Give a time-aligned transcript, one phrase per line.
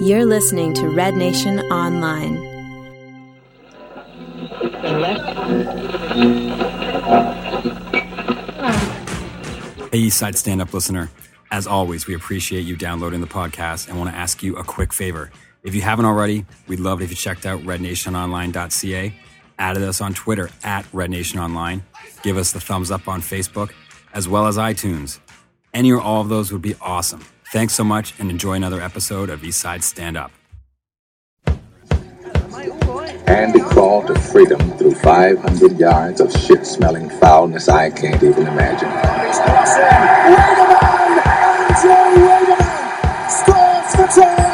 [0.00, 2.36] You're listening to Red Nation Online.
[9.90, 11.10] Hey, Eastside Stand Up listener.
[11.50, 14.92] As always, we appreciate you downloading the podcast and want to ask you a quick
[14.92, 15.30] favor.
[15.64, 19.12] If you haven't already, we'd love it if you checked out rednationonline.ca,
[19.58, 21.82] added us on Twitter at rednationonline,
[22.22, 23.72] give us the thumbs up on Facebook,
[24.14, 25.18] as well as iTunes.
[25.74, 27.22] Any or all of those would be awesome.
[27.52, 30.30] Thanks so much and enjoy another episode of Eastside Stand Up.
[33.26, 38.88] Andy crawled to freedom through 500 yards of shit smelling foulness I can't even imagine.
[43.28, 44.49] Scores for Toronto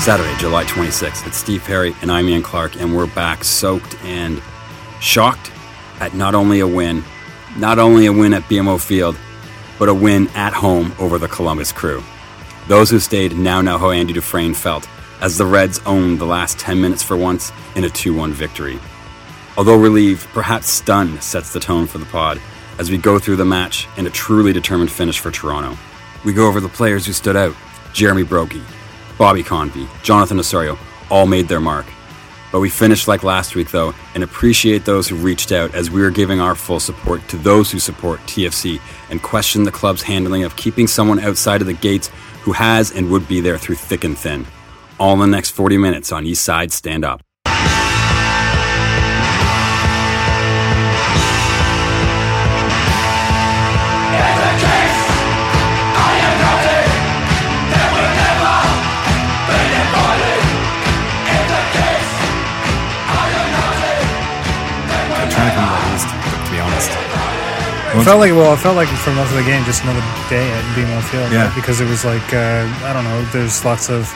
[0.00, 1.26] Saturday, July 26th.
[1.26, 4.42] It's Steve Perry and I'm Ian Clark, and we're back soaked and
[4.98, 5.52] shocked
[6.00, 7.04] at not only a win,
[7.58, 9.14] not only a win at BMO Field,
[9.78, 12.02] but a win at home over the Columbus Crew.
[12.66, 14.88] Those who stayed now know how Andy Dufresne felt
[15.20, 18.80] as the Reds owned the last 10 minutes for once in a 2 1 victory.
[19.58, 22.40] Although relieved, perhaps stunned sets the tone for the pod
[22.78, 25.76] as we go through the match and a truly determined finish for Toronto.
[26.24, 27.54] We go over the players who stood out
[27.92, 28.64] Jeremy Brockie,
[29.20, 30.78] Bobby Convey, Jonathan Osorio,
[31.10, 31.84] all made their mark.
[32.50, 36.02] But we finished like last week, though, and appreciate those who reached out as we
[36.02, 40.44] are giving our full support to those who support TFC and question the club's handling
[40.44, 42.08] of keeping someone outside of the gates
[42.40, 44.46] who has and would be there through thick and thin.
[44.98, 47.20] All in the next 40 minutes on East Side Stand Up.
[68.00, 70.50] It felt like well, it felt like for most of the game, just another day
[70.50, 71.32] at BMO Field.
[71.32, 71.46] Yeah.
[71.46, 71.54] right?
[71.54, 73.22] because it was like uh, I don't know.
[73.32, 74.10] There's lots of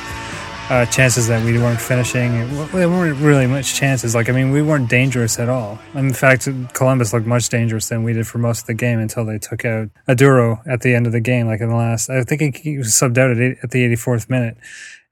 [0.70, 2.32] uh, chances that we weren't finishing.
[2.72, 4.14] There weren't really much chances.
[4.14, 5.78] Like I mean, we weren't dangerous at all.
[5.94, 9.24] In fact, Columbus looked much dangerous than we did for most of the game until
[9.24, 11.46] they took out Oduro at the end of the game.
[11.46, 14.30] Like in the last, I think he- was subbed out at, eight, at the 84th
[14.30, 14.56] minute.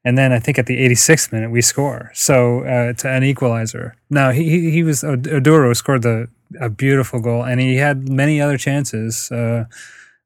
[0.05, 3.95] And then I think at the 86th minute we score, so uh, to an equalizer.
[4.11, 6.29] Now he he, he was Oduro scored the
[6.61, 9.65] a beautiful goal, and he had many other chances uh,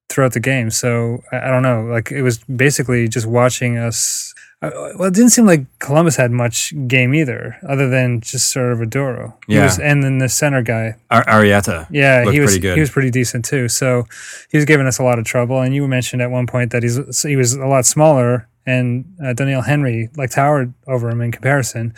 [0.08, 0.70] throughout the game.
[0.70, 4.34] So I, I don't know, like it was basically just watching us.
[4.62, 8.72] Uh, well, it didn't seem like Columbus had much game either, other than just sort
[8.72, 9.34] of Oduro.
[9.46, 9.64] Yeah.
[9.64, 11.86] was, and then the center guy, Ar- Arrieta.
[11.90, 12.74] yeah, he was pretty good.
[12.74, 13.68] he was pretty decent too.
[13.68, 14.06] So
[14.50, 15.60] he was giving us a lot of trouble.
[15.60, 19.34] And you mentioned at one point that he's he was a lot smaller, and uh,
[19.34, 21.92] Doneil Henry like towered over him in comparison,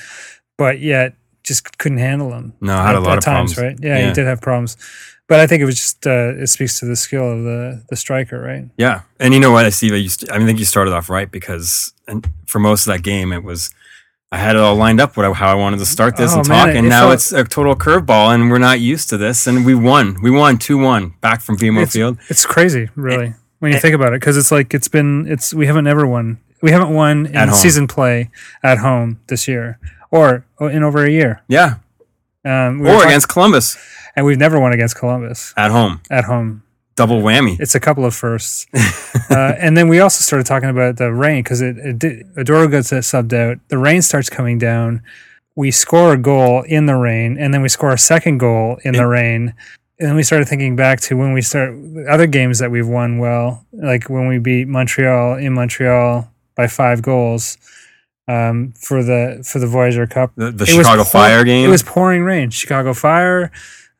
[0.56, 1.14] but yet
[1.48, 2.52] just couldn't handle him.
[2.60, 3.80] No, I had a at- lot of times, problems.
[3.80, 3.88] right?
[3.88, 4.08] Yeah, Yeah.
[4.08, 4.76] he did have problems.
[5.26, 7.96] But I think it was just uh, it speaks to the skill of the the
[7.96, 8.64] striker, right?
[8.78, 9.92] Yeah, and you know what, Steve?
[9.92, 12.92] I, used I mean, I think you started off right because and for most of
[12.94, 13.68] that game, it was
[14.32, 16.38] I had it all lined up what I, how I wanted to start this Oh,
[16.40, 18.80] and man, talk, it- and it now felt- it's a total curveball, and we're not
[18.80, 20.16] used to this, and we won.
[20.22, 22.16] We won two one back from BMO It's, Field.
[22.30, 25.66] it's crazy, really, when you think about it, because it's like it's been it's we
[25.66, 26.38] haven't ever won.
[26.62, 28.30] We haven't won in season play
[28.62, 29.78] at home this year,
[30.10, 31.42] or in over a year.
[31.48, 31.76] Yeah,
[32.44, 33.76] Um, we or talking- against Columbus
[34.16, 36.62] and we've never won against Columbus at home, at home.
[36.96, 37.58] double whammy.
[37.60, 38.66] It's a couple of firsts.
[39.30, 42.70] uh, and then we also started talking about the rain because it, it did, Oduro
[42.70, 43.58] gets subbed out.
[43.68, 45.02] The rain starts coming down.
[45.54, 48.94] We score a goal in the rain, and then we score a second goal in
[48.94, 49.54] the rain.
[50.00, 51.74] And then we started thinking back to when we start
[52.08, 57.02] other games that we've won well, like when we beat Montreal in Montreal by five
[57.02, 57.58] goals
[58.28, 60.32] um, for the for the Voyager Cup.
[60.36, 61.66] the the It was Chicago Fire game.
[61.66, 62.50] It was pouring rain.
[62.50, 63.50] Chicago Fire,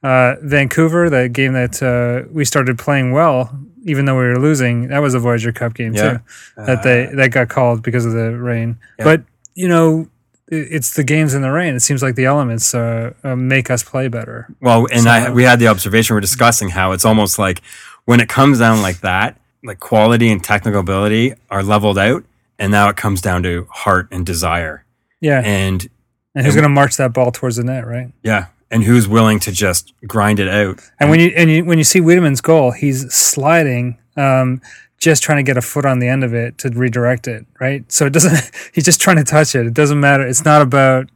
[0.03, 4.89] uh, Vancouver, the game that uh, we started playing well, even though we were losing.
[4.89, 6.19] That was a Voyager Cup game Yeah.
[6.19, 6.21] too.
[6.67, 8.79] That they that got called because of the rain.
[8.99, 9.05] Yeah.
[9.05, 9.23] But
[9.55, 10.09] you know,
[10.51, 11.75] it's the games in the rain.
[11.75, 14.47] It seems like the elements uh, uh, make us play better.
[14.61, 17.63] Well, and I we had the observation we're discussing how it's almost like
[18.05, 22.25] when it comes down like that, like quality and technical ability are leveled out,
[22.59, 24.85] and now it comes down to heart and desire.
[25.21, 25.89] Yeah, and,
[26.35, 28.13] And who's going to march that ball towards the net, right?
[28.23, 30.81] yeah, and who's willing to just grind it out?
[31.01, 34.61] And when you and you, when you see Wiedeman's goal, he's sliding, um,
[34.99, 37.91] just trying to get a foot on the end of it to redirect it, right?
[37.91, 38.51] So it doesn't.
[38.75, 39.67] He's just trying to touch it.
[39.67, 40.27] It doesn't matter.
[40.27, 41.09] It's not about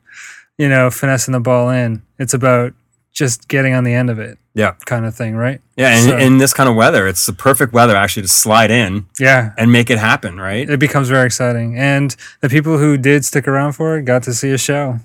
[0.56, 2.02] you know finessing the ball in.
[2.18, 2.74] It's about
[3.12, 5.60] just getting on the end of it, Yeah, kind of thing, right?
[5.76, 8.70] yeah, and So- in this kind of weather, it's the perfect weather actually to slide
[8.70, 10.68] in Yeah, and make it happen, right?
[10.68, 11.76] it becomes very exciting.
[11.78, 14.98] And the people who did stick around for it got to see a show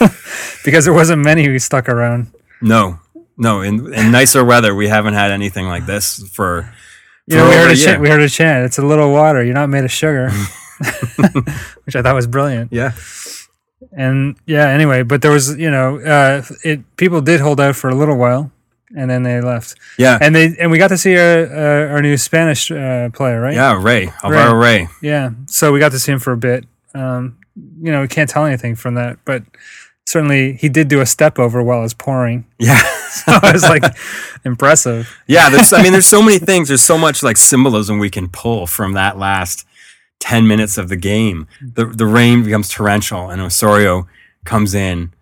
[0.64, 2.28] because there wasn't many who stuck around.
[2.60, 2.98] No,
[3.38, 3.60] no.
[3.62, 6.72] In, in nicer weather, we haven't had anything like this for.
[7.28, 8.64] You know, we heard, a chant, we heard a chant.
[8.66, 9.42] It's a little water.
[9.44, 10.30] You're not made of sugar,
[11.84, 12.72] which I thought was brilliant.
[12.72, 12.92] Yeah,
[13.90, 17.90] And yeah, anyway, but there was, you know, uh, it people did hold out for
[17.90, 18.50] a little while,
[18.96, 19.74] and then they left.
[19.98, 23.40] yeah, And they and we got to see our uh, our new Spanish uh, player,
[23.40, 23.54] right?
[23.54, 23.80] yeah.
[23.82, 24.88] Rey Alvaro Rey.
[25.02, 25.30] Yeah.
[25.46, 26.64] So we got to see him for a bit.
[26.94, 27.38] Um,
[27.82, 29.42] you know, we can't tell anything from that, but
[30.06, 32.44] certainly he did do a step over while it was pouring.
[32.58, 32.78] Yeah,
[33.10, 33.82] So it was like
[34.44, 35.08] impressive.
[35.26, 35.48] yeah.
[35.50, 36.68] There's, I mean, there's so many things.
[36.68, 39.66] There's so much like symbolism we can pull from that last
[40.22, 41.46] ten minutes of the game.
[41.60, 44.06] The the rain becomes torrential, and Osorio
[44.44, 45.12] comes in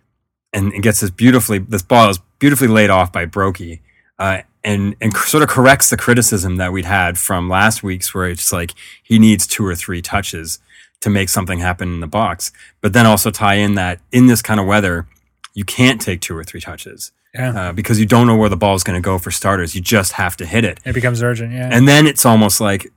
[0.53, 1.59] and, and gets this beautifully.
[1.59, 3.81] This ball is beautifully laid off by Brockie.
[4.19, 8.29] Uh, and and sort of corrects the criticism that we'd had from last week's, where
[8.29, 10.59] it's like he needs two or three touches
[11.01, 12.53] to make something happen in the box.
[12.83, 15.07] But then also tie in that in this kind of weather,
[15.55, 17.59] you can't take two or three touches Yeah.
[17.59, 19.75] uh, because you don't know where the ball is going to go for starters.
[19.75, 20.79] You just have to hit it.
[20.85, 21.55] It becomes urgent.
[21.55, 21.71] Yeah.
[21.73, 22.93] And then it's almost like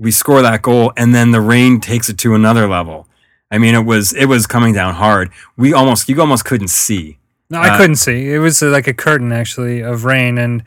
[0.00, 3.06] we score that goal and then the rain takes it to another level.
[3.50, 5.30] I mean, it was it was coming down hard.
[5.56, 7.18] We almost you almost couldn't see.
[7.50, 8.32] No, I Uh, couldn't see.
[8.32, 10.62] It was uh, like a curtain actually of rain, and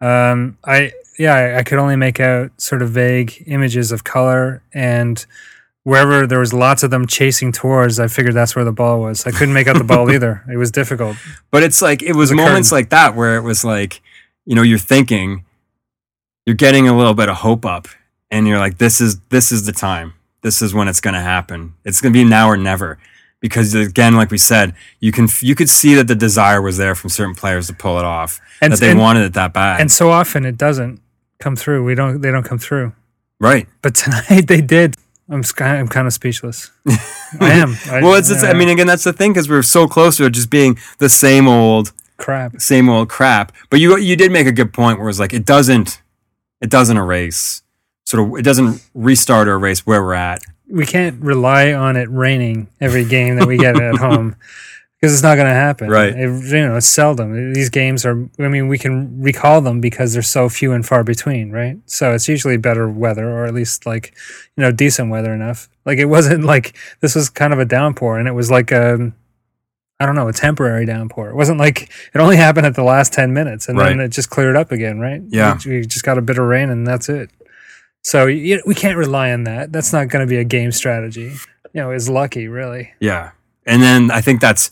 [0.00, 5.24] um, I yeah, I, could only make out sort of vague images of color, and
[5.84, 9.24] wherever there was lots of them chasing towards, I figured that's where the ball was.
[9.24, 10.42] I couldn't make out the ball either.
[10.52, 11.16] It was difficult.
[11.50, 12.82] But it's like it was a moments curtain.
[12.82, 14.02] like that where it was like,
[14.44, 15.44] you know, you're thinking,
[16.44, 17.88] you're getting a little bit of hope up,
[18.30, 20.14] and you're like, this is this is the time.
[20.42, 21.74] This is when it's going to happen.
[21.84, 22.98] It's going to be now or never.
[23.40, 26.94] Because again, like we said, you can you could see that the desire was there
[26.94, 29.80] from certain players to pull it off, And- that they and- wanted it that bad.
[29.80, 31.00] And so often it doesn't
[31.38, 31.84] come through.
[31.84, 32.20] We don't.
[32.20, 32.92] They don't come through.
[33.40, 33.66] right.
[33.82, 34.96] But tonight they did.
[35.28, 35.78] I'm kind.
[35.78, 36.70] I'm kind of speechless.
[36.88, 37.76] I am.
[37.90, 40.24] I, Well, it's, it's I mean, again, that's the thing because we're so close to
[40.24, 42.60] it just being the same old, crap.
[42.60, 43.52] same old crap.
[43.68, 46.00] But you you did make a good point where it's like it doesn't
[46.60, 47.62] it doesn't erase
[48.06, 50.42] sort of it doesn't restart or erase where we're at.
[50.68, 54.34] we can't rely on it raining every game that we get at home
[54.98, 55.88] because it's not going to happen.
[55.90, 56.14] Right.
[56.14, 57.52] It- you know, it's seldom.
[57.52, 58.26] These games are.
[58.38, 61.76] I mean, we can recall them because they're so few and far between, right?
[61.86, 64.14] So it's usually better weather, or at least like
[64.56, 65.68] you know decent weather enough.
[65.84, 69.12] Like it wasn't like this was kind of a downpour, and it was like a.
[69.98, 71.30] I don't know, a temporary downpour.
[71.30, 74.28] It wasn't like it only happened at the last 10 minutes and then it just
[74.28, 75.22] cleared up again, right?
[75.28, 75.58] Yeah.
[75.64, 77.30] We, we just got a bit of rain and that's it.
[78.06, 79.72] So you, we can't rely on that.
[79.72, 81.32] That's not going to be a game strategy.
[81.72, 82.92] You know, it's lucky, really.
[83.00, 83.32] Yeah.
[83.66, 84.70] And then I think that's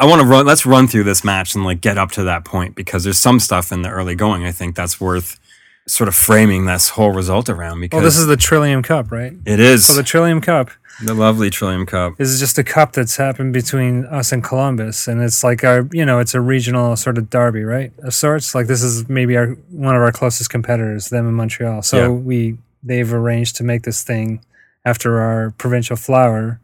[0.00, 2.44] I want to run let's run through this match and like get up to that
[2.44, 5.38] point because there's some stuff in the early going I think that's worth
[5.86, 9.32] sort of framing this whole result around because Well, this is the Trillium Cup, right?
[9.46, 10.70] it is So the Trillium Cup
[11.04, 12.16] the lovely Trillium Cup.
[12.18, 15.88] This is just a cup that's happened between us and Columbus, and it's like our,
[15.90, 18.54] you know, it's a regional sort of derby, right, of sorts.
[18.54, 21.80] Like this is maybe our one of our closest competitors, them in Montreal.
[21.82, 22.08] So Yeah.
[22.08, 24.44] we they've arranged to make this thing
[24.84, 26.60] after our provincial flower.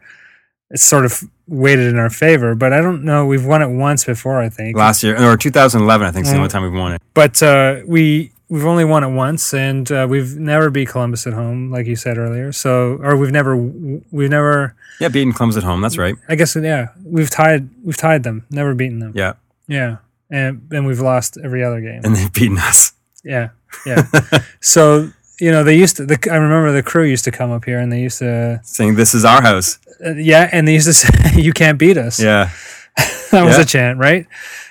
[0.70, 3.24] It's sort of weighted in our favor, but I don't know.
[3.24, 4.76] We've won it once before, I think.
[4.76, 7.02] Last year or 2011 I think is the only time we've won it.
[7.14, 11.32] but uh, we we've only won it once, and uh, we've never beat Columbus at
[11.32, 12.52] home, like you said earlier.
[12.52, 14.74] So, or we've never we've never.
[15.00, 16.16] Yeah, beaten Clem's at home, that's right.
[16.28, 19.12] I guess yeah, we've tied we've tied them, never beaten them.
[19.14, 19.34] Yeah.
[19.68, 19.98] Yeah,
[20.30, 22.00] and and we've lost every other game.
[22.04, 22.92] And they've beaten us.
[23.24, 23.50] yeah,
[23.86, 24.06] yeah.
[24.60, 26.06] so you know they used to.
[26.06, 28.60] The, I remember the crew used to come up here, and they used to.
[28.62, 29.78] saying this is our house.
[30.04, 32.50] Uh, yeah, and they used to say, "You can't beat us." Yeah.
[33.30, 34.26] that was a chant, right?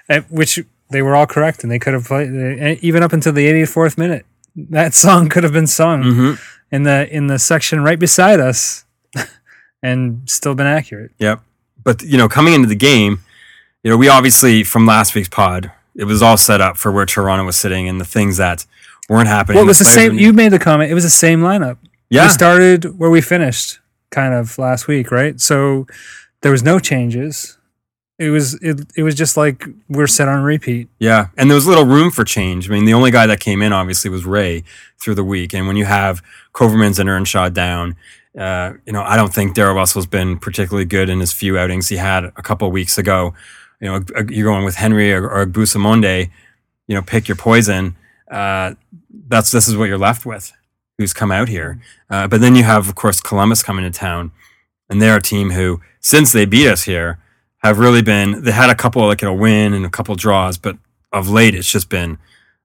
[0.09, 0.59] Uh, which
[0.89, 3.97] they were all correct, and they could have played uh, even up until the 84th
[3.97, 4.25] minute.
[4.55, 6.33] That song could have been sung hmm
[6.69, 8.83] in the in the section right beside us,
[9.81, 11.11] and still been accurate.
[11.17, 11.41] Yep.
[11.83, 13.19] But you know, coming into the game,
[13.83, 17.05] you know, we obviously from last week's pod, it was all set up for where
[17.05, 18.65] Toronto was sitting and the things that
[19.09, 19.55] weren't happening.
[19.55, 20.17] Well, it was the same.
[20.17, 20.91] You made the comment.
[20.91, 21.77] It was the same lineup.
[22.09, 23.79] yeah, We started where we finished,
[24.11, 25.39] kind of last week, right?
[25.39, 25.87] So
[26.41, 27.57] there was no changes.
[28.19, 30.89] It was it, it was just like we're set on repeat.
[30.99, 32.67] yeah, and there was little room for change.
[32.69, 34.63] I mean, the only guy that came in obviously was Rey
[34.99, 36.23] through the week, and when you have
[36.53, 37.95] Covermans and Earnshaw down.
[38.37, 41.87] Uh, you know, I don't think Darel Russell's been particularly good in his few outings
[41.87, 43.33] he had a couple of weeks ago.
[43.79, 46.29] You know, you're going with Henry or, or Busamonde,
[46.85, 47.95] you know, pick your poison.
[48.29, 48.75] Uh,
[49.27, 50.53] that's this is what you're left with.
[50.97, 51.79] Who's come out here?
[52.09, 54.31] Uh, but then you have, of course, Columbus coming to town,
[54.89, 57.19] and they're a team who, since they beat us here,
[57.59, 58.43] have really been.
[58.43, 60.77] They had a couple like a win and a couple draws, but
[61.11, 62.17] of late it's just been.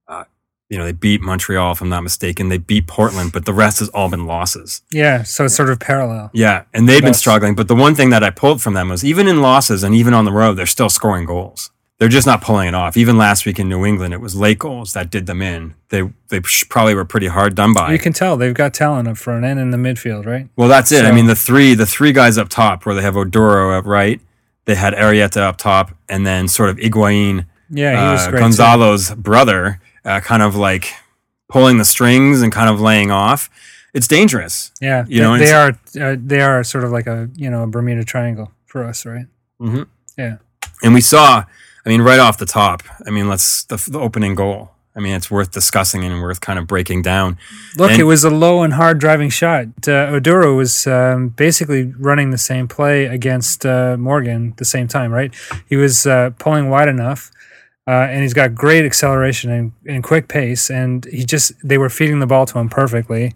[0.09, 0.25] Uh,
[0.71, 2.49] you know, they beat Montreal, if I'm not mistaken.
[2.49, 4.83] They beat Portland, but the rest has all been losses.
[4.90, 6.31] Yeah, so it's sort of parallel.
[6.33, 7.54] Yeah, and they've been struggling.
[7.54, 10.14] But the one thing that I pulled from them was even in losses and even
[10.14, 11.71] on the road, they're still scoring goals.
[12.02, 12.97] They're just not pulling it off.
[12.97, 15.75] Even last week in New England, it was late goals that did them in.
[15.90, 17.92] They they probably were pretty hard done by.
[17.92, 20.49] You can tell they've got talent up front and in the midfield, right?
[20.56, 21.04] Well, that's it.
[21.04, 24.21] I mean, the three the three guys up top, where they have Oduro up right,
[24.64, 28.40] they had Arrieta up top, and then sort of Higuain, Yeah, he was uh, great.
[28.40, 28.44] too.
[28.47, 30.92] Gonzalo's brother, uh, kind of like
[31.49, 33.49] pulling the strings and kind of laying off.
[33.94, 34.73] It's dangerous.
[34.80, 35.68] Yeah, you know, they, they are
[36.00, 39.26] uh, they are sort of like a you know a Bermuda Triangle for us, right?
[39.61, 39.87] Mhm.
[40.18, 40.38] Yeah,
[40.82, 41.44] And we saw,
[41.85, 42.83] I mean, right off the top.
[43.07, 44.71] I mean, let's the, the opening goal.
[44.95, 47.39] I mean, it's worth discussing and worth kind of breaking down.
[47.79, 49.67] look, And- it was a low and hard driving shot.
[49.89, 55.11] Uh, Oduro was um, basically running the same play against uh, Morgan the same time,
[55.11, 55.35] right?
[55.67, 57.31] He was uh, pulling wide enough.
[57.85, 61.89] Uh, and he's got great acceleration and, and quick pace, and he just they were
[61.89, 63.35] feeding the ball to him perfectly.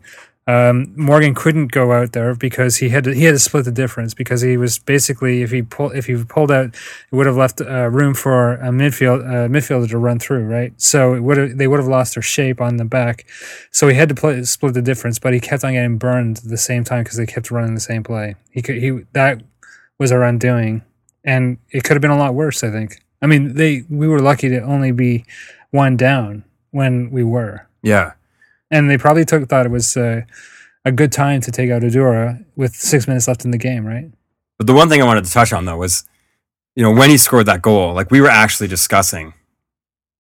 [0.49, 3.73] Um, Morgan couldn't go out there because he had to, he had to split the
[3.73, 6.75] difference because he was basically if he pull if he pulled out, it
[7.11, 10.73] would have left uh, room for a midfield uh, midfielder to run through, right?
[10.81, 13.26] So it would have they would have lost their shape on the back.
[13.73, 16.45] So he had to play split the difference, but he kept on getting burned at
[16.45, 18.37] the same time because they kept running the same play.
[18.50, 19.43] He could he that
[19.99, 20.83] was our undoing,
[21.25, 22.62] and it could have been a lot worse.
[22.62, 23.03] I think.
[23.21, 25.25] I mean, they we were lucky to only be
[25.73, 28.12] one down when we were Yeah.
[28.70, 30.23] And they probably took thought it was uh,
[30.85, 34.11] a good time to take out Oduro with six minutes left in the game, right?
[34.58, 36.04] But the one thing I wanted to touch on though was,
[36.75, 39.35] you know, when he scored that goal, like we were actually discussing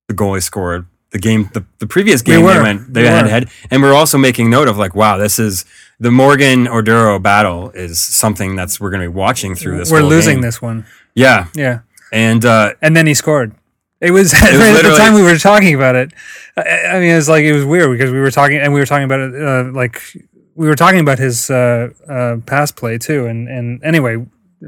[0.08, 2.54] the goal he scored, the game, the, the previous game were.
[2.54, 3.30] they went, they We had were.
[3.30, 5.64] head, and we're also making note of like, wow, this is
[5.98, 9.90] the Morgan Oduro battle is something that's we're going to be watching through this.
[9.90, 10.42] We're losing game.
[10.42, 10.84] this one,
[11.14, 11.80] Yeah, yeah.
[12.12, 13.54] and uh, And then he scored.
[14.00, 16.12] It was, was right at the time we were talking about it.
[16.56, 18.80] I, I mean, it was like it was weird because we were talking and we
[18.80, 20.02] were talking about it uh, like
[20.54, 23.26] we were talking about his uh, uh, pass play too.
[23.26, 24.16] And and anyway,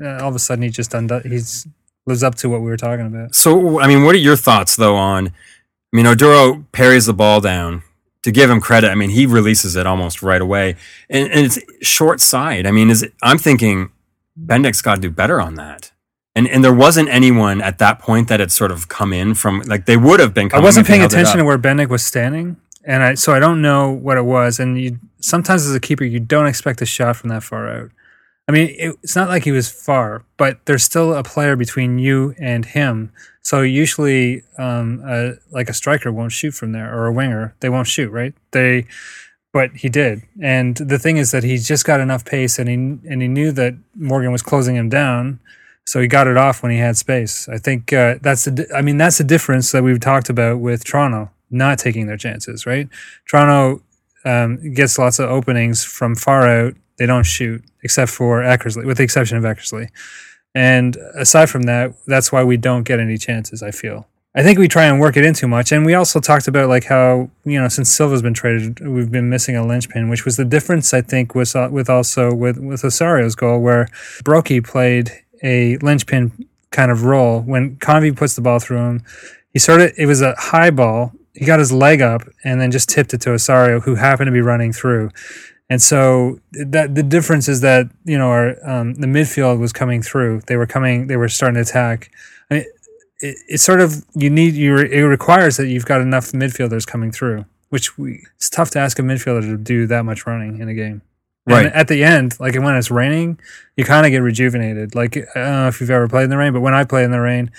[0.01, 1.23] uh, all of a sudden he just undone.
[1.25, 1.67] He's
[2.09, 3.35] lives up to what we were talking about.
[3.35, 5.29] So, I mean, what are your thoughts though on?
[5.29, 7.83] I mean, Oduro parries the ball down.
[8.23, 10.75] To give him credit, I mean, he releases it almost right away,
[11.09, 12.67] and, and it's short side.
[12.67, 13.93] I mean, is it, I'm thinking
[14.39, 15.93] Bendik's got to do better on that.
[16.39, 19.61] And and there wasn't anyone at that point that had sort of come in from
[19.63, 20.49] like they would have been.
[20.53, 23.91] I wasn't paying attention to where Bendik was standing, and I so I don't know
[23.91, 24.61] what it was.
[24.61, 27.91] And you sometimes as a keeper, you don't expect a shot from that far out.
[28.47, 31.99] I mean, it, it's not like he was far, but there's still a player between
[31.99, 33.11] you and him.
[33.43, 37.69] So usually, um, uh, like a striker won't shoot from there, or a winger, they
[37.69, 38.33] won't shoot, right?
[38.53, 38.87] They,
[39.53, 40.23] but he did.
[40.41, 42.77] And the thing is that he's just got enough pace, and he
[43.11, 45.41] and he knew that Morgan was closing him down.
[45.89, 47.49] So he got it off when he had space.
[47.49, 48.69] I think uh, that's the.
[48.77, 52.67] I mean, that's the difference that we've talked about with Toronto not taking their chances.
[52.67, 52.91] Right?
[53.27, 53.83] Toronto
[54.27, 56.75] um, gets lots of openings from far out.
[56.99, 59.89] They don't shoot except for Eckersley, with the exception of Eckersley.
[60.55, 63.63] And aside from that, that's why we don't get any chances.
[63.63, 64.07] I feel.
[64.35, 66.69] I think we try and work it in too much, and we also talked about
[66.69, 70.37] like how you know since Silva's been traded, we've been missing a linchpin, which was
[70.37, 73.87] the difference I think was uh, with also with with Osorio's goal, where
[74.23, 79.03] Brockie played a linchpin kind of role when Convey puts the ball through him.
[79.53, 81.13] He sort of it was a high ball.
[81.35, 84.33] He got his leg up and then just tipped it to Osorio, who happened to
[84.33, 85.11] be running through.
[85.71, 90.03] And so that the difference is that you know our um, the midfield was coming
[90.03, 90.43] through.
[90.47, 91.07] They were coming.
[91.07, 92.11] They were starting to attack.
[92.51, 92.65] I mean,
[93.21, 94.79] it, it's sort of you need you.
[94.79, 98.99] It requires that you've got enough midfielders coming through, which we it's tough to ask
[98.99, 101.03] a midfielder to do that much running in a game.
[101.67, 103.39] And at the end, like when it's raining,
[103.77, 104.95] you kind of get rejuvenated.
[104.95, 107.05] Like I don't know if you've ever played in the rain, but when I play
[107.05, 107.51] in the rain,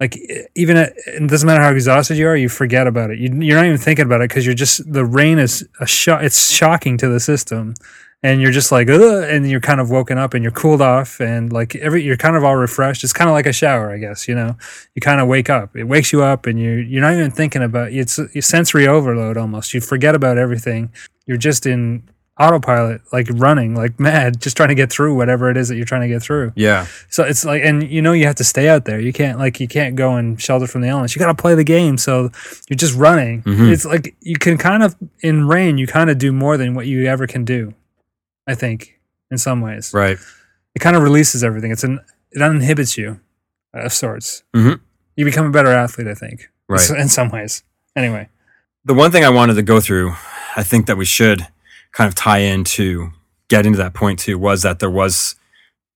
[0.00, 0.18] like
[0.54, 3.18] even at, it doesn't matter how exhausted you are, you forget about it.
[3.18, 6.22] You, you're not even thinking about it because you're just the rain is a shock.
[6.22, 7.74] It's shocking to the system,
[8.22, 11.20] and you're just like, Ugh, and you're kind of woken up and you're cooled off,
[11.20, 13.04] and like every you're kind of all refreshed.
[13.04, 14.26] It's kind of like a shower, I guess.
[14.26, 14.56] You know,
[14.94, 15.76] you kind of wake up.
[15.76, 19.36] It wakes you up, and you you're not even thinking about it's a sensory overload
[19.36, 19.74] almost.
[19.74, 20.92] You forget about everything.
[21.26, 22.08] You're just in
[22.38, 25.84] autopilot, like running like mad, just trying to get through whatever it is that you're
[25.84, 26.52] trying to get through.
[26.56, 28.98] Yeah, So it's like, and you know, you have to stay out there.
[28.98, 31.14] You can't like, you can't go and shelter from the elements.
[31.14, 31.98] You got to play the game.
[31.98, 32.30] So
[32.68, 33.42] you're just running.
[33.42, 33.70] Mhm.
[33.72, 36.86] It's like you can kind of in rain, you kind of do more than what
[36.86, 37.74] you ever can do.
[38.46, 38.98] I think
[39.30, 40.18] in some ways, right.
[40.74, 41.70] it kind of releases everything.
[41.72, 42.00] It's an
[42.32, 43.20] it uninhibits you
[43.74, 44.44] of sorts.
[44.54, 44.80] Mhm.
[45.16, 46.88] You become a better athlete, I think, Right.
[46.90, 47.62] in some ways.
[47.94, 48.28] Anyway,
[48.84, 50.14] The one thing I wanted to go through,
[50.56, 51.46] I think that we should
[51.92, 53.10] kind of tie into
[53.48, 55.34] getting to that point too, was that there was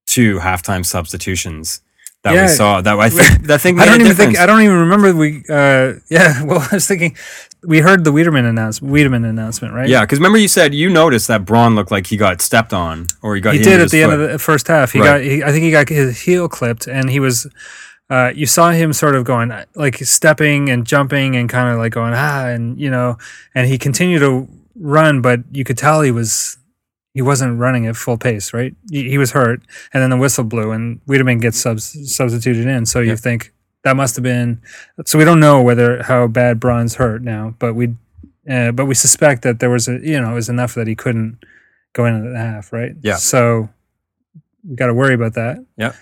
[0.07, 1.81] two halftime substitutions
[2.23, 2.43] that Yeah.
[2.43, 2.81] we saw.
[2.81, 4.39] That I think that think I don't even think.
[4.39, 5.45] I don't even remember we.
[5.49, 7.17] Uh, yeah, well, I was thinking
[7.63, 8.93] we heard the Wiedeman announcement.
[8.93, 9.89] Wiedeman announcement, right?
[9.89, 13.07] Yeah, because remember you said you noticed that Braun looked like he got stepped on
[13.23, 14.93] or he got he did at the end of the first half.
[14.93, 15.07] He Right.
[15.07, 17.47] got, he, I think he got his heel clipped, and he was
[18.11, 21.93] uh, you saw him sort of going like stepping and jumping and kind of like
[21.93, 23.17] going ah, and you know,
[23.55, 26.57] and he continued to run, but you could tell he was
[27.14, 28.75] he wasn't running at full pace, right?
[28.90, 29.61] He, he was hurt,
[29.93, 32.87] and then the whistle blew, and Wiedeman gets subs- substituted in.
[32.87, 33.12] So Yeah.
[33.12, 33.52] you think
[33.85, 34.61] that must have been.
[35.07, 37.95] So we don't know whether how bad Braun's hurt now, but we,
[38.50, 40.95] uh, but we suspect that there was a you know it was enough that he
[40.97, 41.38] couldn't
[41.93, 42.97] go into the half, right?
[43.02, 43.16] Yeah.
[43.16, 43.69] So
[44.69, 45.64] we got to worry about that.
[45.76, 45.93] Yeah.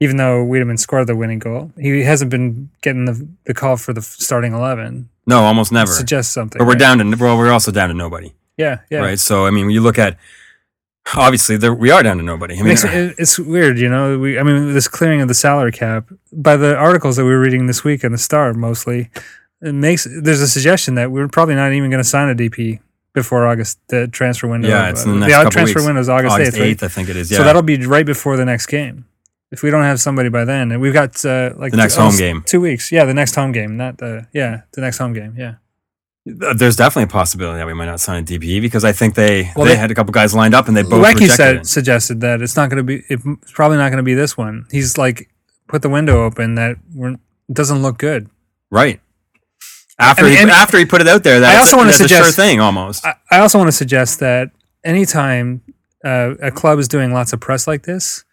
[0.00, 3.92] Even though Wiedeman scored the winning goal, he hasn't been getting the the call for
[3.92, 5.10] the starting eleven.
[5.26, 5.90] No, almost never.
[5.90, 6.58] Suggests something.
[6.58, 6.78] But we're right?
[6.78, 8.98] down to well, we're also down to nobody, Yeah, yeah.
[8.98, 9.18] right?
[9.18, 10.18] So I mean, when you look at
[11.14, 12.54] obviously there, we are down to nobody.
[12.54, 14.18] I mean, Makes, it's weird, you know.
[14.18, 17.40] We, I mean, this clearing of the salary cap by the articles that we were
[17.40, 19.10] reading this week in the Star, mostly,
[19.60, 22.80] it makes there's a suggestion that we're probably not even going to sign a DP
[23.14, 24.68] before August, the transfer window.
[24.68, 25.86] yeah, it's in the next the couple transfer weeks.
[25.86, 26.82] window is August eighth, right?
[26.82, 27.30] I think it is.
[27.30, 27.38] Yeah.
[27.38, 29.06] So that'll be right before the next game.
[29.52, 32.00] If we don't have somebody by then, and we've got uh, like The next two-
[32.00, 32.42] home game.
[32.46, 32.90] two weeks.
[32.90, 35.34] Yeah, the next home game, not the yeah, the next home game.
[35.36, 35.54] Yeah,
[36.42, 39.14] Uh, There's definitely a possibility that we might not sign a DP because I think
[39.14, 41.56] they Well, they, they- had a couple guys lined up and they both Lecky said
[41.56, 41.66] it.
[41.66, 43.04] suggested that it's not going to be.
[43.08, 44.64] It's probably not going to be this one.
[44.70, 45.28] He's like
[45.68, 48.28] put the window open that we're, it doesn't look good.
[48.70, 49.00] Right.
[49.98, 52.08] After I he and- after he put it out there, that's, also wanna that's a
[52.08, 53.04] sure suggest- thing almost.
[53.04, 54.50] I, I also want to suggest that
[54.84, 55.60] anytime
[56.04, 58.24] uh, a club is doing lots of press like this,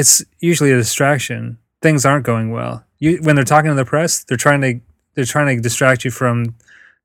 [0.00, 1.58] it's usually a distraction.
[1.82, 2.84] Things aren't going well.
[2.98, 4.80] You when they're talking to the press, they're trying to
[5.14, 6.54] they're trying to distract you from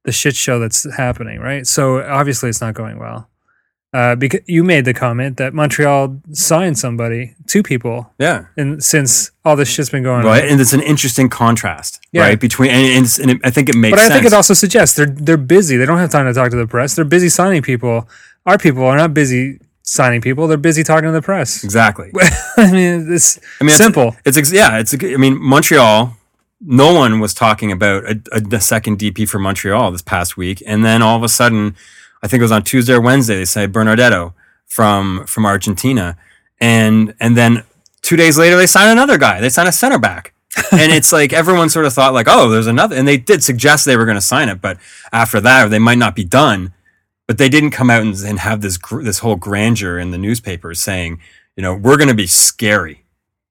[0.04, 1.66] the shit show that's happening, right?
[1.68, 3.28] So obviously it's not going well.
[3.94, 8.46] Uh, because you made the comment that Montreal signed somebody, two people, yeah.
[8.56, 10.50] and since all this shit's been going Right, on.
[10.52, 12.22] and it's an interesting contrast, Yeah.
[12.22, 12.40] right?
[12.40, 14.14] Between and, and, and it, I think it makes But I sense.
[14.14, 15.76] think it also suggests they're they're busy.
[15.78, 16.96] They don't have time to talk to the press.
[16.96, 18.08] They're busy signing people.
[18.46, 20.48] Our people are not busy signing people.
[20.48, 21.64] They're busy talking to the press.
[21.64, 22.12] exactly.
[22.58, 24.16] I mean, it's I mean, simple.
[24.26, 24.80] It's, ex- yeah.
[24.80, 24.94] It's.
[24.94, 26.18] I mean, Montreal.
[26.64, 30.62] No one was talking about a, a, a second DP for Montreal this past week,
[30.68, 31.76] and then all of a sudden,
[32.22, 34.34] I think it was on Tuesday or Wednesday, they say Bernardello
[34.68, 36.18] from from Argentina,
[36.60, 37.64] and and then
[38.04, 39.42] two days later they sign another guy.
[39.42, 40.34] They sign a center back.
[40.72, 43.86] and it's like everyone sort of thought like, oh, there's another, and they did suggest
[43.86, 44.78] they were going to sign it, but
[45.14, 46.74] after that, they might not be done.
[47.32, 50.18] But they didn't come out and, and have this gr- this whole grandeur in the
[50.18, 51.22] newspapers saying,
[51.56, 53.06] you know, we're going to be scary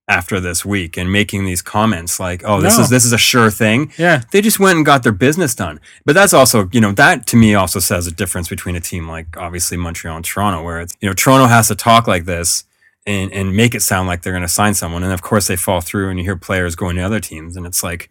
[0.07, 2.83] after this week and making these comments like, oh, this No.
[2.83, 3.91] is this is a sure thing.
[3.97, 4.21] Yeah.
[4.33, 5.81] They just went and got their business done.
[6.05, 9.09] But that's also, you know, that to me also says a difference between a team
[9.09, 12.65] like obviously Montreal and Toronto, where it's, you know, Toronto has to talk like this
[13.07, 15.03] and, and make it sound like they're going to sign someone.
[15.05, 17.57] And of course they fall through and you hear players going to other teams.
[17.57, 18.11] And it's like,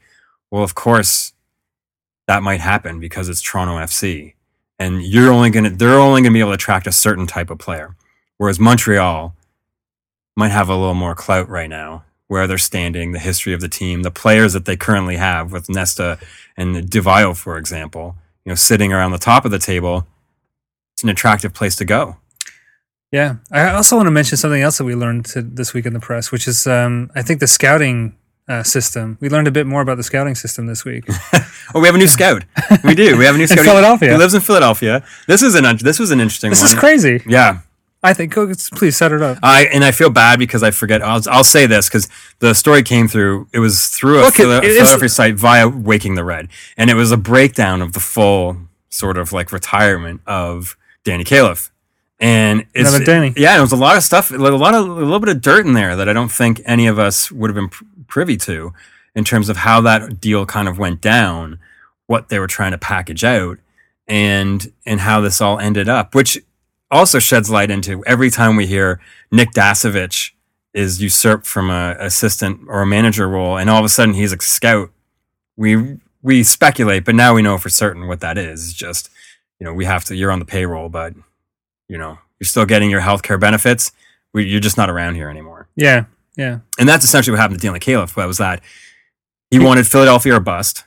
[0.49, 1.33] well, of course
[2.25, 4.33] that might happen because it's Toronto FC.
[4.79, 7.27] And you're only going to, they're only going to be able to attract a certain
[7.27, 7.95] type of player.
[8.37, 9.35] Whereas Montreal
[10.37, 13.67] might have a little more clout right now, where they're standing, the history of the
[13.67, 16.17] team, the players that they currently have with Nesta
[16.55, 18.15] and Di Vaio, for example,
[18.45, 20.07] you know, sitting around the top of the table.
[20.93, 22.17] It's an attractive place to go.
[23.11, 23.37] Yeah.
[23.51, 26.31] I also want to mention something else that we learned this week in the press,
[26.31, 28.15] which is um, I think the scouting
[28.49, 29.17] uh, system.
[29.21, 31.05] We learned a bit more about the scouting system this week.
[31.75, 32.45] Oh, we have a new scout.
[32.83, 33.15] We do.
[33.15, 33.63] We have a new scout.
[33.63, 34.09] Philadelphia.
[34.13, 35.03] He lives in Philadelphia.
[35.27, 36.73] This is an this was an interesting this one.
[36.73, 37.21] is crazy.
[37.27, 37.59] Yeah.
[38.01, 38.33] I think.
[38.33, 39.37] Please set it up.
[39.43, 41.03] I and I feel bad because I forget.
[41.03, 42.07] I'll, I'll say this because
[42.39, 43.47] the story came through.
[43.53, 47.11] It was through a Look, Phila- Philadelphia site via Waking the Red, and it was
[47.11, 48.57] a breakdown of the full
[48.89, 51.69] sort of like retirement of Danny Califf.
[52.19, 53.33] And it's, Another Danny.
[53.37, 55.67] yeah, it was a lot of stuff, a lot of a little bit of dirt
[55.67, 57.69] in there that I don't think any of us would have been
[58.09, 58.73] privy to
[59.15, 61.59] in terms of how that deal kind of went down,
[62.07, 63.57] what they were trying to package out,
[64.07, 66.37] and and how this all ended up, which
[66.91, 68.99] also sheds light into every time we hear
[69.31, 70.31] Nick Dasovic
[70.73, 74.33] is usurped from a assistant or a manager role, and all of a sudden he's
[74.33, 74.89] a scout.
[75.55, 78.69] We we speculate, but now we know for certain what that is.
[78.69, 79.09] It's just
[79.59, 80.15] you know we have to.
[80.15, 81.13] You're on the payroll, but
[81.87, 83.91] you know you're still getting your healthcare benefits.
[84.33, 85.67] We, you're just not around here anymore.
[85.75, 86.05] Yeah.
[86.39, 86.59] Yeah.
[86.79, 88.15] And that's essentially what happened to Dylan Califf.
[88.15, 88.61] Was that
[89.51, 90.85] he wanted Philadelphia or bust,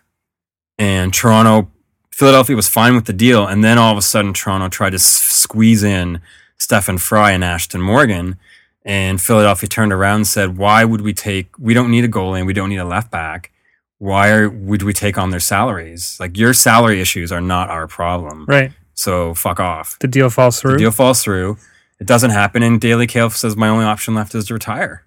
[0.79, 1.71] and Toronto,
[2.11, 4.97] Philadelphia was fine with the deal, and then all of a sudden Toronto tried to
[4.97, 6.21] s- squeeze in
[6.59, 8.37] Stefan Frei and Ashtone Morgan,
[8.85, 11.49] and Philadelphia turned around and said, "Why would we take?
[11.59, 13.51] We don't need a goalie, and we don't need a left back.
[13.99, 16.17] Why are, would we take on their salaries?
[16.19, 18.47] Like your salary issues are not our problem.
[18.49, 18.73] Right.
[18.95, 20.73] So fuck off." The deal falls through.
[20.73, 21.59] The deal falls through.
[22.01, 25.05] It doesn't happen, and Danny Califf says my only option left is to retire,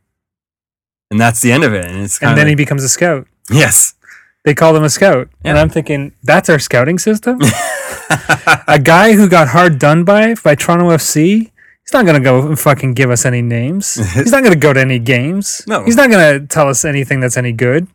[1.11, 1.85] and that's the end of it.
[1.85, 3.27] And it's kind and then he becomes a scout.
[3.51, 3.93] yes,
[4.43, 5.29] They call him a scout.
[5.43, 7.39] And I'm thinking, that's our scouting system?
[8.67, 11.51] a guy who got hard done by by Toronto FC,
[11.83, 13.95] he's not going to go and fucking give us any names.
[14.13, 15.63] he's not going to go to any games.
[15.67, 15.83] No.
[15.83, 17.87] He's not going to tell us anything that's any good.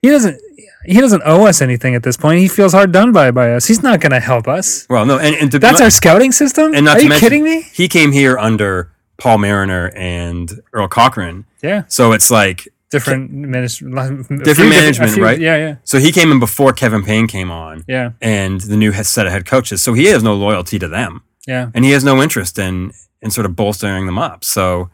[0.00, 0.40] he doesn't
[0.84, 2.40] he doesn't owe us anything at this point.
[2.40, 3.66] He feels hard done by by us.
[3.66, 4.84] He's not going to help us.
[4.90, 6.74] Well, no, and, and to, That's not- our scouting system.
[6.74, 7.62] and not Are to you mention, kidding me?
[7.72, 8.90] He came here under
[9.22, 15.38] Paul Mariner and Earl Cochrane, Yeah, so it's like different minister, Different management, right?
[15.38, 18.92] Yeah, yeah, so he came in before Kevin Payne came on, yeah, and the new
[18.92, 19.80] set of head coaches.
[19.80, 21.22] So he has no loyalty to them.
[21.46, 21.70] yeah.
[21.72, 24.42] and he has no interest in in sort of bolstering them up.
[24.42, 24.90] So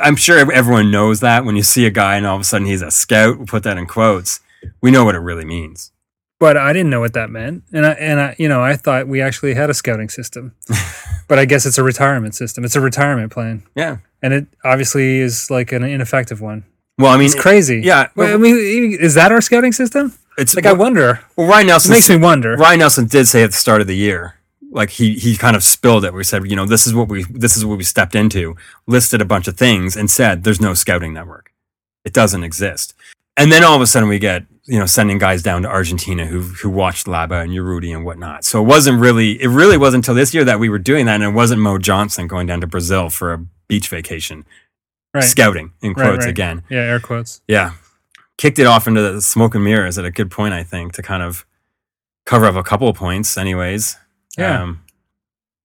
[0.00, 2.68] I'm sure everyone knows that when you see a guy and all of a sudden
[2.68, 4.38] he's a scout, we'll put that in quotes.
[4.80, 5.90] We know what it really means.
[6.44, 9.08] But I didn't know what that meant, and I and I, you know, I thought
[9.08, 10.52] we actually had a scouting system,
[11.28, 12.64] but I guess it's a retirement system.
[12.66, 13.96] It's a retirement plan, Yeah.
[14.20, 16.64] and it obviously is like an ineffective one.
[16.98, 17.80] Well, I mean, It's crazy.
[17.80, 18.08] Yeah.
[18.14, 20.12] Well, I mean, is that our scouting system?
[20.36, 21.20] it's Like, I wonder.
[21.34, 22.56] Well, Ryan It Nelsen makes me wonder.
[22.56, 24.34] Ryan Nelsen did say at the start of the year,
[24.70, 26.12] like he he kind of spilled it.
[26.12, 28.54] We said, you know, this is what we this is what we stepped into,
[28.86, 31.52] listed a bunch of things, and said there's no scouting network.
[32.04, 32.92] It doesn't exist.
[33.34, 36.26] And then all of a sudden we get you know sending guys down to Argentina
[36.26, 38.44] who who watched Laba and Urruti and whatnot.
[38.44, 41.16] So it wasn't really it really wasn't until this year that we were doing that,
[41.16, 44.44] and it wasn't Mo Johnston going down to Brazil for a beach vacation,
[45.12, 45.24] Right.
[45.24, 46.30] scouting in Right, quotes right.
[46.30, 46.62] again.
[46.68, 47.40] Yeah, air quotes.
[47.48, 47.72] Yeah.
[48.36, 51.02] Kicked it off into the smoke and mirrors at a good point, I think, to
[51.02, 51.46] kind of
[52.26, 53.96] cover up a couple of points, anyways.
[54.36, 54.62] Yeah.
[54.62, 54.80] Um,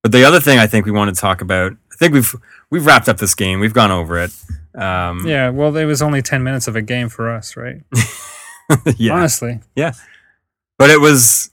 [0.04, 2.36] but the other thing I think we want to talk about, I think we've
[2.70, 3.60] we've wrapped up this game.
[3.60, 4.32] We've gone over it.
[4.76, 5.50] Um, Yeah.
[5.50, 7.82] Well, it was only ten minutes of a game for us, right?
[8.98, 9.14] yeah.
[9.14, 9.94] Honestly, Yeah.
[10.78, 11.50] But it was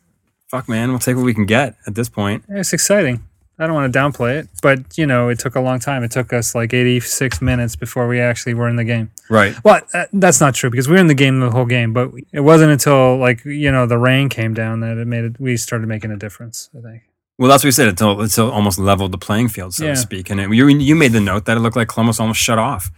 [0.48, 2.44] fuck man, we'll take what we can get at this point.
[2.48, 3.24] it's exciting.
[3.59, 6.05] I don't want to downplay it, but you know, it took a long time.
[6.05, 9.11] It took us like eighty-six minutes before we actually were in the game.
[9.31, 9.55] Right.
[9.64, 12.11] Well, uh, that's not true because we were in the game the whole game, but
[12.35, 15.40] it wasn't until like you know the rain came down that it made it.
[15.40, 16.68] We started making a difference.
[16.76, 17.02] I think.
[17.38, 17.88] Well, that's what we said.
[17.88, 19.92] Until until almost leveled the playing field, so Yeah.
[19.92, 20.29] to speak.
[20.29, 22.90] And it, you you made the note that it looked like Columbus almost shut off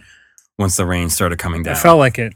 [0.58, 1.74] once the rain started coming down.
[1.76, 2.34] It felt like it.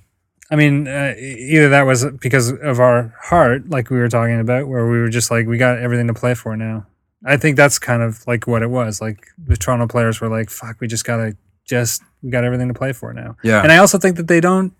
[0.52, 4.68] I mean, uh, either that was because of our heart, like we were talking about,
[4.68, 6.86] where we were just like, we got everything to play for now.
[7.24, 9.00] I think that's kind of like what it was.
[9.00, 12.74] Like the Toronto players were like, fuck, we just gotta just, we got everything to
[12.74, 13.36] play for now.
[13.42, 13.62] yeah.
[13.62, 14.74] And I also think that they don't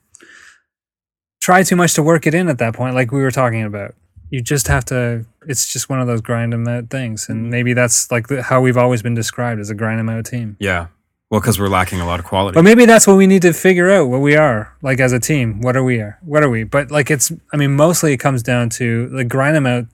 [1.41, 3.95] try too much to work it in at that point, like we were talking about.
[4.29, 7.31] You just have to, it's just one of those grind them out things.
[7.31, 10.27] And maybe that's like the, how we've always been described as a grind them out
[10.27, 10.59] team.
[10.61, 10.89] yeah.
[11.33, 12.57] Well, because we're lacking a lot of quality.
[12.57, 15.19] But maybe that's what we need to figure out what we are like as a
[15.19, 15.63] team.
[15.63, 16.01] What are we?
[16.21, 16.65] What are we?
[16.65, 19.87] But like it's I mean mostly it comes down to the grind them out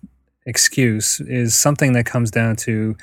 [0.46, 2.96] excuse is something that comes down to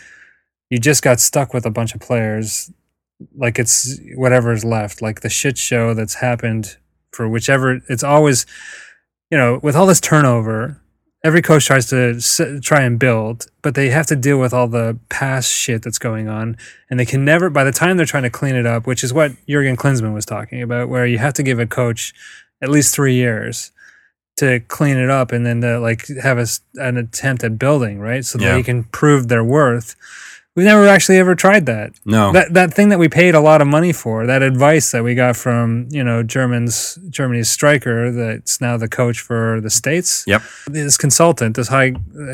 [0.70, 2.70] you just got stuck with a bunch of players
[3.38, 6.76] like it's whatever's left like the shit show that's happened
[7.12, 8.46] for whichever it's always
[9.32, 10.82] you know with all this turnover
[11.26, 14.68] every coach tries to s- try and build but they have to deal with all
[14.68, 16.56] the past shit that's going on
[16.90, 19.12] and they can never by the time they're trying to clean it up which is
[19.14, 22.14] what Jurgen Klinsmann was talking about where you have to give a coach
[22.62, 23.72] at least 3 years
[24.38, 28.24] to clean it up and then to like have a an attempt at building right
[28.26, 28.52] so Yeah.
[28.52, 29.96] that you can prove their worth
[30.56, 32.32] we've never actually ever tried that no.
[32.32, 35.16] that that thing that we paid a lot of money for, that advice that we
[35.16, 40.24] got from you know Germans Germany's striker that's now the coach for the states.
[40.28, 40.42] Yep.
[40.68, 41.94] This consultant, this high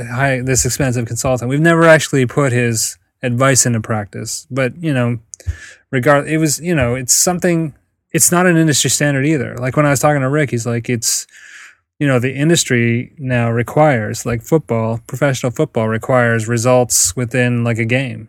[0.10, 4.48] high this expensive consultant, we've never actually put his advice into practice.
[4.50, 5.20] But you know,
[5.90, 7.76] regard it was you know it's something.
[8.14, 9.56] It's not an industry standard either.
[9.56, 11.28] Like when I was talking to Rick, he's like it's.
[12.02, 17.86] You know, the industry now requires, like football, professional football requires results within like a
[17.86, 18.28] game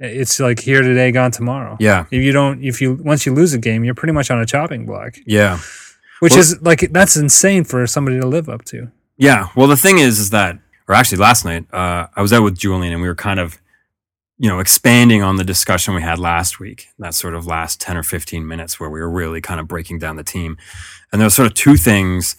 [0.00, 1.76] it's like here today, gone tomorrow.
[1.80, 2.04] yeah.
[2.10, 4.44] If you don't, if you once you lose a game, you're pretty much on a
[4.44, 5.60] chopping block, Yeah.
[6.20, 8.90] which Well- is like that's insane for somebody to live up to.
[9.16, 9.46] Yeah.
[9.54, 10.58] Well, the thing is, is that,
[10.88, 13.58] or actually last night, uh, I was out with Julian and we were kind of,
[14.36, 17.96] you know, expanding on the discussion we had last week, that sort of last 10
[17.96, 20.58] or 15 minutes where we were really kind of breaking down the team.
[21.12, 22.34] And there were sort of two things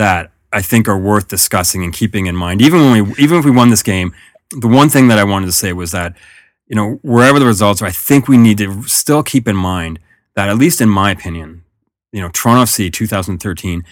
[0.00, 2.62] that I think are worth discussing and keeping in mind.
[2.62, 4.14] Even when we, even if we won this game,
[4.50, 6.16] the one thing that I wanted to say was that,
[6.66, 9.98] you know, wherever the results are, I think we need to still keep in mind
[10.36, 11.64] that, at least in my opinion,
[12.12, 13.84] you know, Toronto FC 2013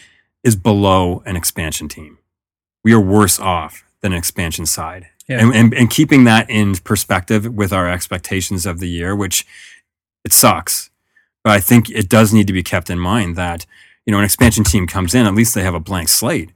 [0.42, 2.16] is below an expansion team.
[2.82, 5.08] We are worse off than an expansion side.
[5.28, 5.42] Yeah.
[5.42, 9.46] And, and, and keeping that in perspective with our expectations of the year, which
[10.24, 10.88] it sucks.
[11.44, 13.66] But I think it does need to be kept in mind that,
[14.08, 16.48] you know, an expansion team comes in, at least they have a blank slate.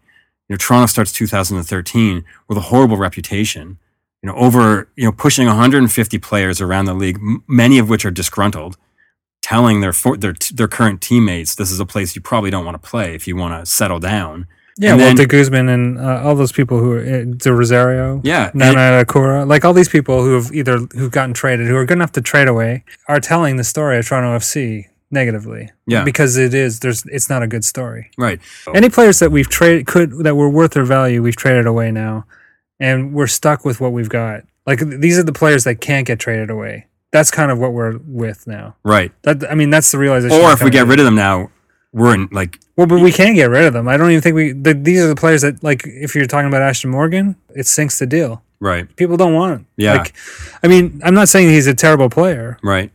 [0.49, 3.77] You know, Toronto starts 2013 with a horrible reputation,
[4.23, 8.07] you know, over, you know, pushing 150 players around the league, m- many of which
[8.07, 8.79] are disgruntled,
[9.43, 12.81] telling their, for, their, their current teammates, this is a place you probably don't want
[12.83, 14.47] to play if you want to settle down.
[14.79, 17.53] Yeah, And well, then- De Guzman and uh, all those people who are uh, De
[17.53, 18.51] Rosario, Yeah.
[18.55, 21.99] Nana Akura, like all these people who have either who've gotten traded, who are good
[21.99, 24.87] enough to trade away, are telling the story of Toronto FC.
[25.12, 25.70] Negatively.
[25.87, 26.05] Yeah.
[26.05, 26.81] because it is.
[26.81, 27.05] There's.
[27.07, 28.11] It's not a good story.
[28.18, 28.40] Right.
[28.75, 32.25] Any players that we've traded could that were worth their value, we've traded away now,
[32.81, 34.42] and we're stuck with what we've got.
[34.66, 36.87] Like these are the players that can't get traded away.
[37.11, 38.75] That's kind of what we're with now.
[38.85, 39.12] Right.
[39.22, 40.37] That I mean, that's the realization.
[40.40, 41.51] Or if we get rid of them now,
[41.92, 43.87] we're in like well, but we can get rid of them.
[43.87, 44.53] I don't even think we.
[44.53, 45.83] The, these are the players that like.
[45.85, 48.42] If you're talking about Ashtone Morgan, it sinks the deal.
[48.61, 49.66] right, People don't want him.
[49.77, 49.96] Yeah.
[49.98, 50.14] Like,
[50.62, 52.90] I mean, I'm not saying he's a terrible player right.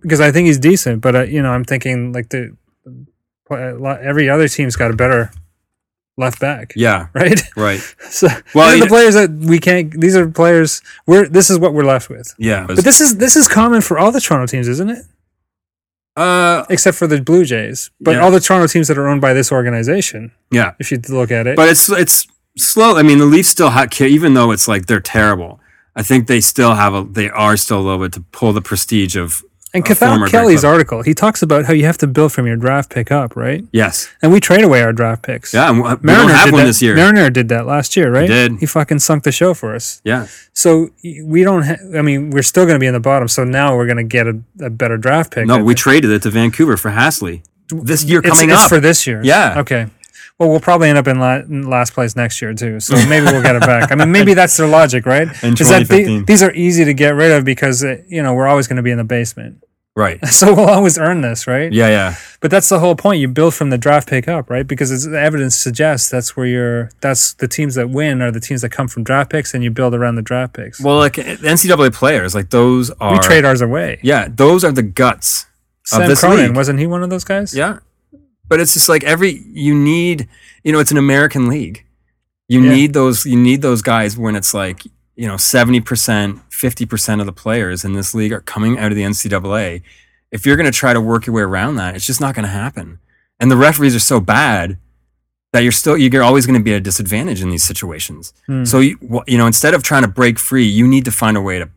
[0.00, 2.56] Because I think he's decent, but uh, you know, I'm thinking like the
[3.50, 5.30] every other team's got a better
[6.16, 6.72] left back.
[6.76, 7.08] Yeah.
[7.14, 7.40] Right.
[7.56, 7.80] Right.
[8.10, 9.90] So Well, the players that we can't.
[10.00, 10.82] These are players.
[11.06, 12.34] We're this is what we're left with.
[12.38, 12.66] Yeah.
[12.66, 15.04] But this is this is common for all the Toronto teams, isn't it?
[16.16, 18.20] uh Except for the Blue Jays, but Yeah.
[18.22, 20.30] all the Toronto teams that are owned by this organization.
[20.50, 20.74] yeah.
[20.78, 22.96] If you look at it, But it's it's slow.
[22.96, 25.60] I mean, the Leafs still have even though it's like they're terrible.
[25.96, 28.62] I think they still have a they are still a little bit to pull the
[28.62, 29.42] prestige of
[29.74, 32.90] and Cathal Kelly's article, he talks about how you have to build from your draft
[32.90, 33.64] pick up, right?
[33.72, 34.08] Yes.
[34.22, 35.52] And we trade away our draft picks.
[35.52, 36.94] Yeah, and we Mariner don't have one that, this year.
[36.94, 38.28] Mariner did that last year, right?
[38.28, 38.58] did.
[38.60, 40.00] He fucking sunk the show for us.
[40.04, 40.28] yeah.
[40.52, 41.62] So we don't.
[41.64, 43.26] Ha- I mean, we're still going to be in the bottom.
[43.28, 45.46] So now we're going to get a, a better draft pick.
[45.46, 45.78] No, we think.
[45.78, 47.42] traded it to Vancouver for Hassli.
[47.68, 48.68] This year coming it's up.
[48.68, 49.20] for this year.
[49.24, 49.58] Yeah.
[49.60, 49.88] Okay.
[50.38, 52.80] Well, we'll probably end up in, la- in last place next year too.
[52.80, 53.92] So maybe we'll get it back.
[53.92, 55.28] I mean, maybe that's their logic, right?
[55.28, 58.48] Is that the- these are easy to get rid of because uh, you know we're
[58.48, 59.62] always going to be in the basement.
[59.96, 60.18] right.
[60.26, 61.72] So we'll always earn this, right?
[61.72, 62.16] Yeah, yeah.
[62.40, 63.20] But that's the whole point.
[63.20, 64.66] You build from the draft pick up, right?
[64.66, 66.90] Because it's, the evidence suggests that's where you're.
[67.00, 69.70] That's the teams that win are the teams that come from draft picks, and you
[69.70, 70.80] build around the draft picks.
[70.80, 74.00] Well, like NCAA players, like those are we trade ours away.
[74.02, 75.46] Yeah, those are the guts
[75.92, 76.56] of Sam this Cronin league.
[76.56, 77.54] wasn't he one of those guys?
[77.54, 77.78] Yeah.
[78.48, 80.28] But it's just like every you need,
[80.62, 81.84] you know, it's an American league.
[82.48, 82.70] You Yeah.
[82.72, 84.84] need those you need those guys when it's like,
[85.16, 89.02] you know, 70%, 50% of the players in this league are coming out of the
[89.04, 89.82] NCAA.
[90.30, 92.44] If you're going to try to work your way around that, it's just not going
[92.44, 92.98] to happen.
[93.40, 94.78] And the referees are so bad
[95.52, 98.34] that you're still you're always going to be at a disadvantage in these situations.
[98.46, 98.64] Hmm.
[98.64, 101.40] So you you know, instead of trying to break free, you need to find a
[101.40, 101.68] way to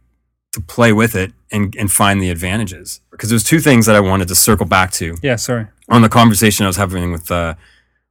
[0.53, 2.99] to play with it and and find the advantages.
[3.17, 5.67] Because there's two things that I wanted to circle back to Yeah, sorry.
[5.89, 7.55] on the conversation I was having with uh,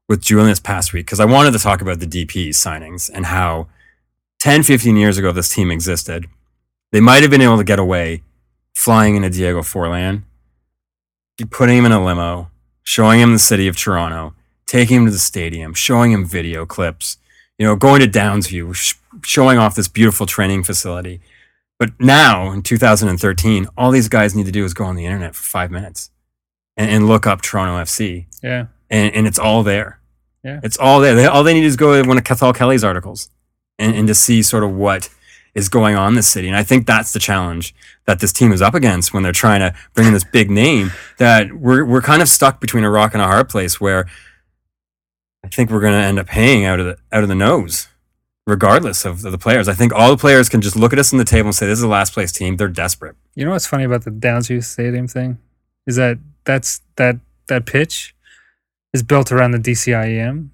[0.08, 3.26] with Julian this past week because I wanted to talk about the DP signings and
[3.26, 3.68] how
[4.40, 6.26] 10, 15 years ago this team existed.
[6.92, 8.22] They might have been able to get away
[8.74, 10.22] flying into Diego Forlan,
[11.50, 12.50] putting him in a limo,
[12.82, 14.34] showing him the city of Toronto,
[14.66, 17.16] taking him to the stadium, showing him video clips,
[17.58, 21.20] you know, going to Downsview, sh- showing off this beautiful training facility.
[21.78, 25.34] But now in 2013, all these guys need to do is go on the internet
[25.34, 26.10] for five minutes
[26.76, 28.66] and, and look up Toronto FC, Yeah.
[28.90, 30.00] and, and it's all there.
[30.42, 30.60] Yeah.
[30.62, 31.14] It's all there.
[31.14, 33.30] They, all they need is go to one of Cathal Kelly's articles
[33.78, 35.10] and, and to see sort of what
[35.54, 36.48] is going on in this city.
[36.48, 37.74] And I think that's the challenge
[38.06, 40.92] that this team is up against when they're trying to bring in this big name
[41.18, 44.06] that we're, we're kind of stuck between a rock and a hard place where
[45.44, 47.88] I think we're going to end up paying out of the, out of the nose.
[48.46, 51.18] Regardless of the players, I think all the players can just look at us on
[51.18, 53.16] the table and say, "This is the last place team." They're desperate.
[53.34, 55.38] You know what's funny about the Downsview Stadium thing
[55.86, 57.16] is that that's that
[57.48, 58.14] that pitch
[58.92, 60.50] is built around the DCIM,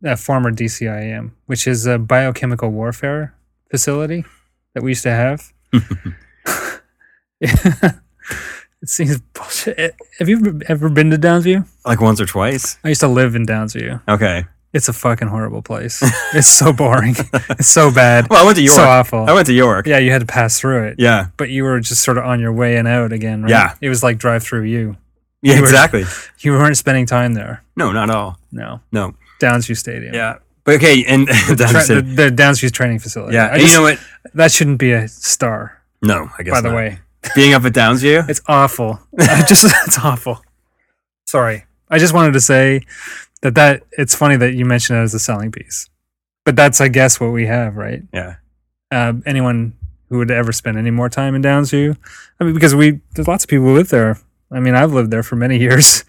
[0.00, 3.34] that former DCIM, which is a biochemical warfare
[3.70, 4.24] facility
[4.74, 5.52] that we used to have.
[7.40, 8.00] it
[8.86, 9.94] seems bullshit.
[10.18, 11.66] Have you ever been to Downsview?
[11.84, 12.78] Like once or twice.
[12.84, 14.02] I used to live in Downsview.
[14.08, 14.46] Okay.
[14.76, 16.00] It's a fucking horrible place.
[16.34, 17.16] it's so boring.
[17.50, 18.28] it's so bad.
[18.30, 18.76] Well, I went to York.
[18.76, 19.24] So awful.
[19.28, 19.86] I went to York.
[19.86, 20.96] Yeah, you had to pass through it.
[20.98, 21.26] Yeah.
[21.36, 23.50] But you were just sort of on your way and out again, right?
[23.50, 23.74] Yeah.
[23.80, 24.96] It was like drive through you.
[25.42, 26.04] Yeah, You were- exactly.
[26.40, 27.64] You weren't spending time there.
[27.76, 28.38] No, not at all.
[28.52, 28.80] No.
[28.92, 29.14] No.
[29.40, 30.14] Downsview Stadium.
[30.14, 30.38] Yeah.
[30.64, 33.34] But okay, and Tra- the, the Downsview training facility.
[33.34, 33.98] yeah, I and just- you know what?
[34.34, 36.52] That shouldn't be a star, No, I guess.
[36.54, 36.76] by the not.
[36.76, 36.98] way.
[37.34, 38.28] being up at Downsview.
[38.28, 38.98] It's awful.
[39.46, 40.42] Just it's awful.
[41.26, 41.65] Sorry.
[41.90, 42.82] I just wanted to say
[43.42, 45.88] that that it's funny that you mentioned it as a selling piece.
[46.44, 48.02] But that's I guess what we have, right?
[48.12, 48.36] yeah,
[48.90, 49.74] uh, anyone
[50.08, 51.96] who would ever spend any more time in Downsview.
[52.40, 54.18] I mean, because we there's lots of people who live there.
[54.52, 56.04] I mean, I've lived there for many years.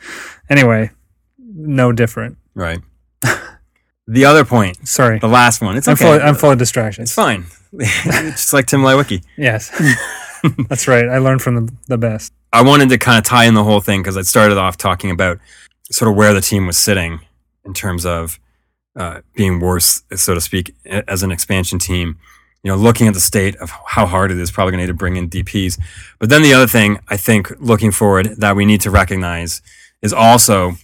[0.49, 0.91] anyway,
[1.39, 2.37] no different.
[2.53, 2.79] right.
[4.07, 5.75] the other point, Sorry, the last one.
[5.75, 6.05] It's I'm okay.
[6.05, 6.27] full.
[6.27, 7.09] I'm full of distractions.
[7.09, 7.45] It's fine.
[7.73, 8.03] it's
[8.41, 9.23] just like Tim Leiweke.
[9.37, 9.71] Yes,
[10.69, 11.09] that's right.
[11.09, 12.31] I learned from the, the best.
[12.57, 15.11] I wanted to kind of tie in the whole thing because I started off talking
[15.11, 15.37] about
[15.91, 17.19] sort of where the team was sitting
[17.63, 18.39] in terms of
[18.95, 22.17] uh, being worse, so to speak, as an expansion team.
[22.63, 24.91] You know, looking at the state of how hard it is, probably going to need
[24.91, 25.79] to bring in DPS.
[26.17, 29.61] But then the other thing I think looking forward that we need to recognize
[30.01, 30.77] is also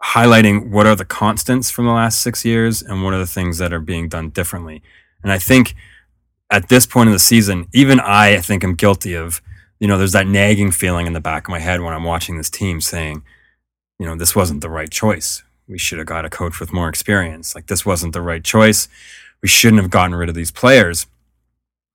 [0.00, 3.58] highlighting what are the constants from the last six years and what are the things
[3.58, 4.84] that are being done differently.
[5.24, 5.74] And I think
[6.48, 9.42] at this point in the season, even I, I think, am guilty of
[9.80, 12.36] you know, there's that nagging feeling in the back of my head when I'm watching
[12.36, 13.22] this team saying,
[13.98, 15.42] you know, this wasn't the right choice.
[15.68, 17.54] We should have got a coach with more experience.
[17.54, 18.88] Like this wasn't the right choice.
[19.42, 21.06] We shouldn't have gotten rid of these players.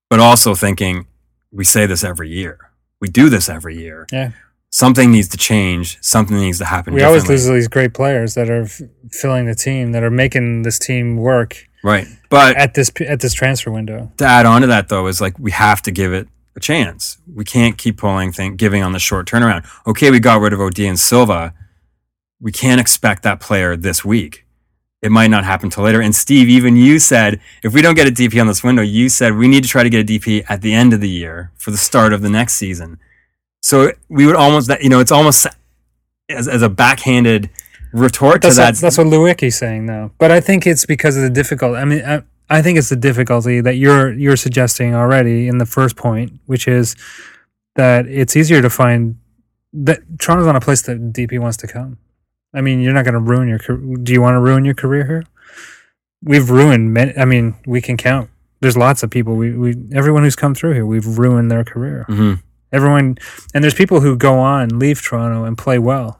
[0.09, 1.07] But also thinking,
[1.51, 2.71] we say this every year.
[3.01, 4.07] We do this every year.
[4.11, 4.31] Yeah.
[4.69, 5.97] Something needs to change.
[6.01, 6.93] Something needs to happen.
[6.93, 10.63] We always lose these great players that are f- filling the team, that are making
[10.63, 12.07] this team work Right.
[12.29, 14.11] But at this at this transfer window.
[14.17, 17.17] to add on to that though is like we have to give it a chance.
[17.33, 19.65] We can't keep pulling thing giving on the short turnaround.
[19.87, 21.53] Okay, we got rid of OD and Silva.
[22.39, 24.45] We can't expect that player this week.
[25.01, 26.01] It might not happen till later.
[26.01, 29.09] And Steve, even you said if we don't get a DP on this window, you
[29.09, 31.51] said we need to try to get a DP at the end of the year
[31.57, 32.99] for the start of the next season.
[33.61, 35.47] So we would almost that you know it's almost
[36.29, 37.49] as, as a backhanded
[37.91, 38.73] retort That's to that.
[38.75, 40.11] what, that's what Leiweke's saying though.
[40.17, 41.75] But I think it's because of the difficult.
[41.75, 45.65] I mean, I, I think it's the difficulty that you're you're suggesting already in the
[45.65, 46.95] first point, which is
[47.75, 49.17] that it's easier to find
[49.73, 51.97] that Toronto's not a place that DP wants to come.
[52.53, 53.57] I mean, you're not going to ruin your.
[54.03, 55.23] Do you want to ruin your career here?
[56.21, 56.93] We've ruined.
[56.93, 58.29] Many, I mean, we can count.
[58.61, 59.35] There's lots of people.
[59.35, 62.05] We, we everyone who's come through here, we've ruined their career.
[62.09, 62.41] Mhm.
[62.71, 63.17] Everyone,
[63.53, 66.19] and there's people who go on, leave Toronto, and play well.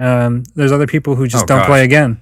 [0.00, 1.66] Um, there's other people who just Oh, don't gosh.
[1.66, 2.20] play again,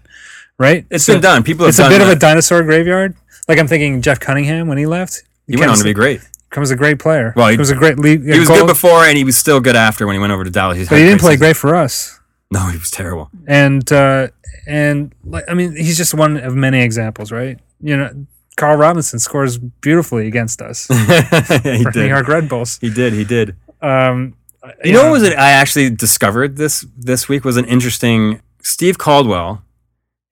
[0.58, 0.84] right?
[0.90, 1.42] It's So been done.
[1.42, 3.14] People It's a bit of a dinosaur graveyard.
[3.48, 5.22] Like I'm thinking Jeff Cunningham when he left.
[5.46, 6.20] He went on to be great.
[6.50, 7.32] Becomes a great player.
[7.36, 8.22] Well, he- he was a great lead.
[8.22, 10.50] He was good before, and he was still good after when he went over to
[10.50, 10.76] Dallas.
[10.78, 12.18] He's but he didn't play great for us.
[12.50, 13.30] No, he was terrible.
[13.46, 14.28] And uh,
[14.66, 17.58] and like I mean, he's just one of many examples, right?
[17.80, 18.26] You know,
[18.58, 22.08] Carl Robinson scores beautifully against us he for New did.
[22.10, 22.78] York Red Bulls.
[22.80, 23.14] He did.
[23.14, 23.56] He did.
[23.80, 24.34] Um,
[24.84, 25.32] You know what was it?
[25.36, 28.40] I actually discovered this this week was an interesting.
[28.60, 29.62] Steve Caldwell,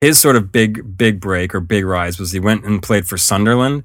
[0.01, 3.17] his sort of big big break or big rise was he went and played for
[3.19, 3.85] Sunderland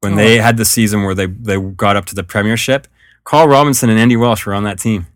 [0.00, 0.16] when Oh.
[0.16, 2.86] they had the season where they they got up to the Premiership.
[3.24, 5.06] Carl Robinson and Andy Welsh were on that team.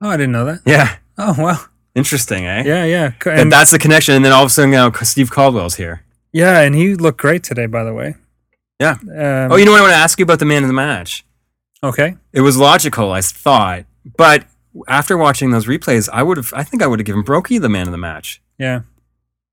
[0.00, 0.60] Oh, I didn't know that.
[0.66, 1.58] Yeah, Oh wow.
[1.94, 2.64] interesting, eh?
[2.66, 3.12] Yeah, yeah.
[3.26, 4.14] And And, that's the connection.
[4.14, 6.02] And then all of a sudden now Steve Caldwell's here.
[6.32, 8.14] yeah, and he looked great today, by the way.
[8.80, 8.96] Yeah.
[9.02, 10.74] Um, Oh, you know what I want to ask you about the man of the
[10.74, 11.24] match?
[11.84, 12.16] okay.
[12.32, 13.84] It was logical, I thought,
[14.16, 14.46] but
[14.88, 16.52] after watching those replays, I would have.
[16.56, 18.40] I think I would have given Brockie the man of the match.
[18.58, 18.80] Yeah.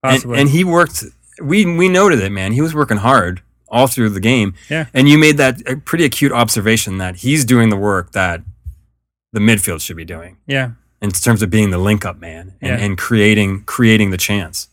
[0.04, 1.04] And, and he worked.
[1.42, 2.52] We we noted it, man.
[2.54, 4.54] He was working hard all through the game.
[4.70, 4.88] Yeah.
[4.94, 8.42] And you made that a pretty acute observation that he's doing the work that
[9.32, 10.72] the midfield should be doing yeah.
[11.02, 12.86] in terms of being the link up man and, Yeah.
[12.86, 14.70] and creating creating the chance.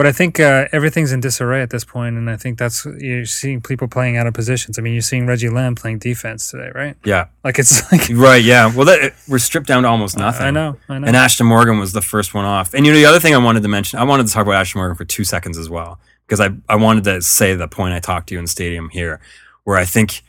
[0.00, 3.26] But I think uh, everything's in disarray at this point, and I think that's you're
[3.26, 4.78] seeing people playing out of positions.
[4.78, 6.96] I mean, you're seeing Reggie Lamb playing defense today, right?
[7.04, 7.26] Yeah.
[7.44, 8.42] Like it's like Right.
[8.42, 8.74] Yeah.
[8.74, 10.46] Well, that, we're stripped down to almost nothing.
[10.46, 11.06] I know, I know.
[11.06, 12.72] And Ashtone Morgan was the first one off.
[12.72, 14.64] And you know, the other thing I wanted to mention, I wanted to talk about
[14.64, 17.92] Ashtone Morgan for two seconds as well, because I, I wanted to say the point
[17.92, 19.20] I talked to you in stadium here,
[19.64, 20.22] where I think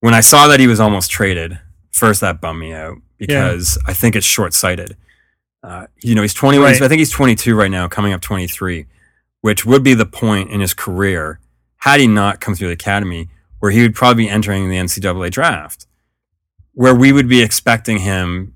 [0.00, 1.60] when I saw that he was almost traded,
[1.92, 4.96] first that bummed me out because I think it's short sighted.
[5.62, 6.82] Uh, you know, he's 21, Right.
[6.82, 8.86] I think he's 22 right now, coming up 23,
[9.40, 11.40] which would be the point in his career,
[11.78, 13.28] had he not come through the academy,
[13.60, 15.86] where he would probably be entering the NCAA draft,
[16.72, 18.54] where we would be expecting him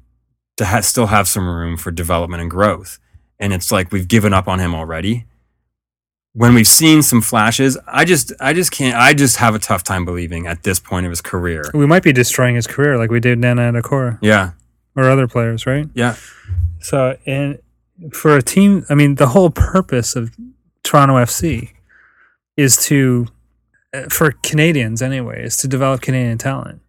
[0.56, 2.98] to ha- still have some room for development and growth.
[3.38, 5.24] And it's like we've given up on him already.
[6.32, 8.96] When we've seen some flashes, I just, I just can't.
[8.96, 11.64] I just have a tough time believing at this point of his career.
[11.74, 14.52] we might be destroying his career like we did Nana Attakora Yeah,
[14.94, 15.88] or other players, right?
[15.94, 16.14] yeah,
[16.80, 17.58] So, and
[18.12, 20.36] for a team, I mean, the whole purpose of
[20.90, 21.70] Toronto FC
[22.56, 23.28] is to,
[23.94, 26.80] uh, for Canadians anyway, is to develop Canadian talent.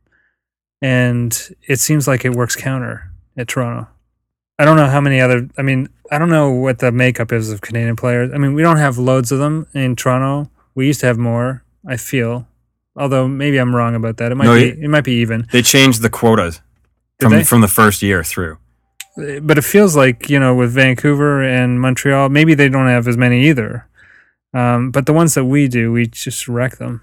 [0.81, 3.87] And it seems like it works counter at Toronto.
[4.57, 7.51] I don't know how many other, I mean, I don't know what the makeup is
[7.51, 8.31] of Canadian players.
[8.33, 10.49] I mean, we don't have loads of them in Toronto.
[10.73, 12.47] We used to have more, I feel.
[12.95, 14.31] Although maybe I'm wrong about that.
[14.31, 15.47] It might No, be it might be even.
[15.51, 16.55] they changed the quotas
[17.19, 17.43] Did from they?
[17.43, 18.57] from the first year through.
[19.43, 23.15] but it feels like you know with Vancouver and Montreal, maybe they don't have as
[23.15, 23.87] many either.
[24.53, 27.01] Um, but the ones that we do, we just wreck them.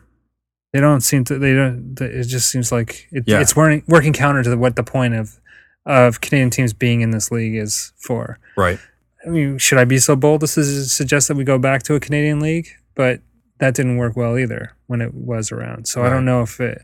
[0.72, 1.38] They don't seem to.
[1.38, 1.96] They don't.
[2.00, 3.40] It just seems like it, Yeah.
[3.40, 5.40] it's working working counter to what the point of
[5.86, 8.38] of Canadian teams being in this league is for.
[8.56, 8.78] Right.
[9.26, 11.82] I mean, should I be so bold as to su- suggest that we go back
[11.84, 12.68] to a Canadian league?
[12.94, 13.20] But
[13.58, 15.86] that didn't work well either when it was around.
[15.88, 16.82] So I don't know if it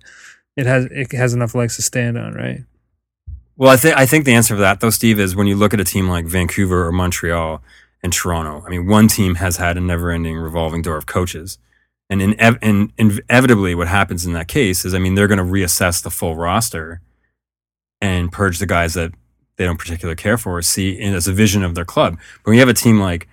[0.57, 2.61] it has it has enough legs to stand on, right?
[3.57, 5.75] Well, I think I think the answer for that though, Steve, is when you look
[5.75, 7.63] at a team like Vancouver or Montreal
[8.05, 8.63] and Toronto.
[8.65, 11.59] I mean, one team has had a never-ending revolving door of coaches,
[12.09, 15.45] and inev- and inevitably, what happens in that case is, I mean, they're going to
[15.45, 17.01] reassess the full roster
[18.01, 19.13] and purge the guys that
[19.57, 22.19] they don't particularly care for, or see in, as a vision of their club.
[22.43, 23.27] But when you have a team like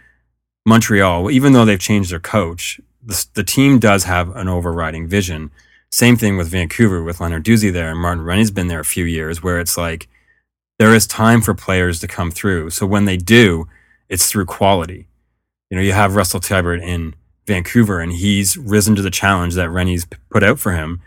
[0.66, 5.52] Montreal, even though they've changed their coach, the, the team does have an overriding vision
[5.92, 9.44] Same thing with Vancouver with Lenarduzzi there, and Martin Rennie's been there a few years,
[9.44, 10.08] where it's like
[10.80, 12.70] there is time for players to come through.
[12.70, 13.68] So when they do,
[14.12, 15.08] it's through quality.
[15.70, 17.16] You know, you have Russell Teibert in
[17.48, 21.02] Vancouver, and he's risen to the challenge that Rennie's put out for him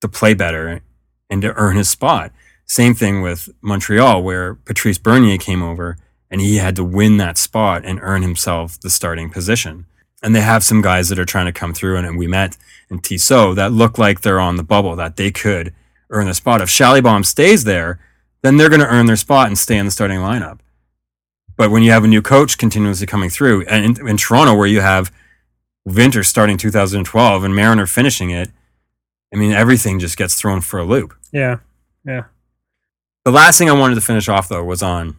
[0.00, 0.80] to play better
[1.28, 2.32] and to earn his spot.
[2.64, 5.98] Same thing with Montreal, where Patrice Bernier came over
[6.30, 9.86] and he had to win that spot and earn himself the starting position.
[10.22, 12.56] And they have some guys that are trying to come through, and, and we met
[12.90, 15.74] in Tissot that look like they're on the bubble, that they could
[16.10, 16.62] earn the spot.
[16.62, 18.00] If Shallybomb stays there,
[18.42, 20.60] then they're going to earn their spot and stay in the starting lineup.
[21.58, 24.66] But when you have a new coach continuously coming through, and in, in Toronto, where
[24.66, 25.12] you have
[25.84, 28.50] Winter starting 2012 and Mariner finishing it,
[29.34, 31.14] I mean, everything just gets thrown for a loop.
[31.32, 31.58] Yeah.
[32.06, 32.24] Yeah.
[33.26, 35.18] The last thing I wanted to finish off though was on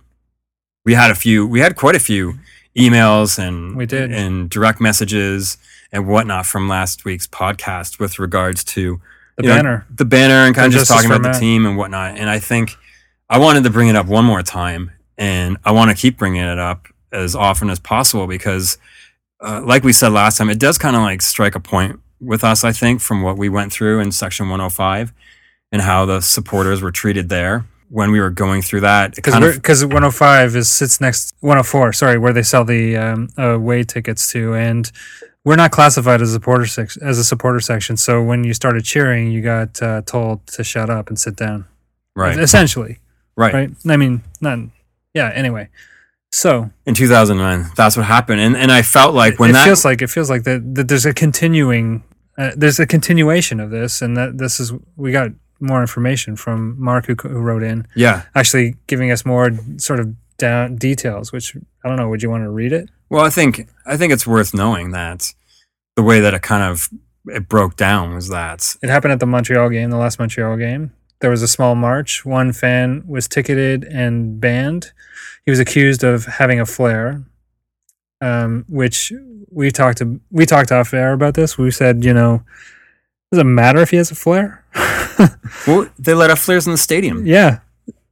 [0.86, 2.40] we had a few we had quite a few
[2.76, 4.12] emails and We did.
[4.12, 5.58] and direct messages
[5.92, 9.00] and whatnot from last week's podcast with regards to
[9.38, 9.88] The you know, banner.
[9.94, 12.18] the banner and kind of just talking about the team and whatnot.
[12.18, 12.78] And I think
[13.30, 16.42] I wanted to bring it up one more time and I want to keep bringing
[16.42, 18.80] it up as often as possible because
[19.42, 22.44] uh, like we said last time, it does kind of like strike a point with
[22.44, 25.14] us, I think, from what we went through in section 105
[25.72, 29.18] and how the supporters were treated there when we were going through that.
[29.18, 33.30] It kind of, Because 105 is sits next 104, sorry, where they sell the um,
[33.38, 34.92] away tickets to, and
[35.46, 37.98] we're not classified as a supporter sec- as a supporter section.
[37.98, 41.66] So when you started cheering, you got uh, told to shut up and sit down.
[42.16, 43.00] right, Essentially,
[43.36, 43.70] right, right?
[43.88, 44.60] I mean, not.
[45.14, 45.32] Yeah.
[45.34, 45.70] Anyway,
[46.32, 48.42] so In 2009, that's what happened.
[48.42, 50.88] And, and I felt like when it that, feels like it feels like that, that
[50.88, 52.04] there's a continuing,
[52.38, 56.80] uh, there's a continuation of this, and that this is we got more information from
[56.82, 57.86] Mark who, who wrote in.
[57.96, 58.24] yeah.
[58.34, 61.54] actually giving us more sort of down details which
[61.84, 64.26] i don't know would you want to read it Well, I think, I think it's
[64.26, 65.34] worth knowing that
[65.98, 66.88] the way that it kind of,
[67.26, 70.94] it broke down was that it happened at the montreal game the last montreal game
[71.22, 74.92] there was a small march one fan was ticketed and banned
[75.46, 77.24] he was accused of having a flare
[78.22, 79.14] um, which
[79.52, 82.44] we talked to we talked off air about this we said you know
[83.32, 84.66] does it matter if he has a flare
[85.68, 87.26] well, they let off flares in the stadium.
[87.26, 87.60] Yeah,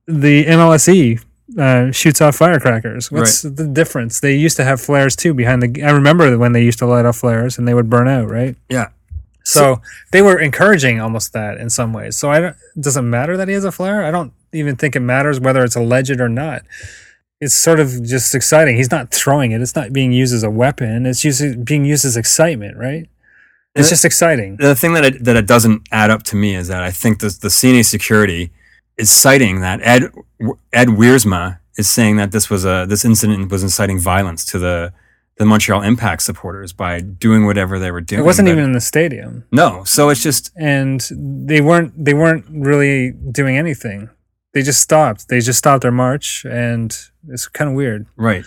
[0.06, 1.24] the MLSE
[1.58, 3.12] uh, shoots off firecrackers.
[3.12, 4.20] What's the difference?
[4.20, 5.84] They used to have flares too behind the.
[5.84, 8.56] I remember when they used to light off flares and they would burn out, right?
[8.70, 8.90] Yeah.
[9.54, 9.82] So,
[10.12, 12.18] they were encouraging almost that in some ways.
[12.18, 12.56] So I don't.
[12.80, 14.04] Does it matter that he has a flare?
[14.06, 16.64] I don't even think it matters whether it's alleged or not.
[17.40, 18.78] It's sort of just exciting.
[18.78, 19.62] He's not throwing it.
[19.62, 21.06] It's not being used as a weapon.
[21.06, 23.08] It's used, being used as excitement, right?
[23.76, 24.58] It's Uh, just exciting.
[24.58, 27.20] the thing that it, that it doesn't add up to me is that I think
[27.20, 28.52] the the CNA security
[28.98, 30.04] is citing that Ed
[30.74, 34.92] Ed Wiersma is saying that this was a this incident was inciting violence to the
[35.38, 38.22] the Montreal Impact supporters by doing whatever they were doing.
[38.22, 39.46] It wasn't even in the stadium.
[39.52, 39.84] no.
[39.84, 44.10] So it's just and they weren't they weren't really doing anything.
[44.54, 45.28] They just stopped.
[45.30, 46.96] They just stopped their march, and
[47.30, 48.08] it's kind of weird.
[48.16, 48.46] right.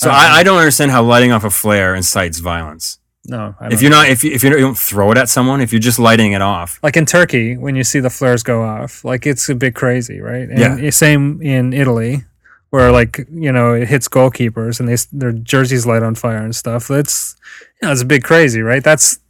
[0.00, 2.98] So Uh, I, I don't understand how lighting off a flare incites violence.
[3.26, 5.72] No, I If you're not if you, if you don't throw it at someone, if
[5.72, 9.04] you're just lighting it off, like in Turkey when you see the flares go off,
[9.04, 10.48] like it's a bit crazy, right?
[10.48, 10.90] And Yeah.
[10.90, 12.24] Same in Italy,
[12.70, 16.54] where like you know it hits goalkeepers and they their jerseys light on fire and
[16.54, 16.88] stuff.
[16.88, 17.36] That's
[17.80, 18.82] you know it's a bit crazy, right?
[18.84, 19.20] That's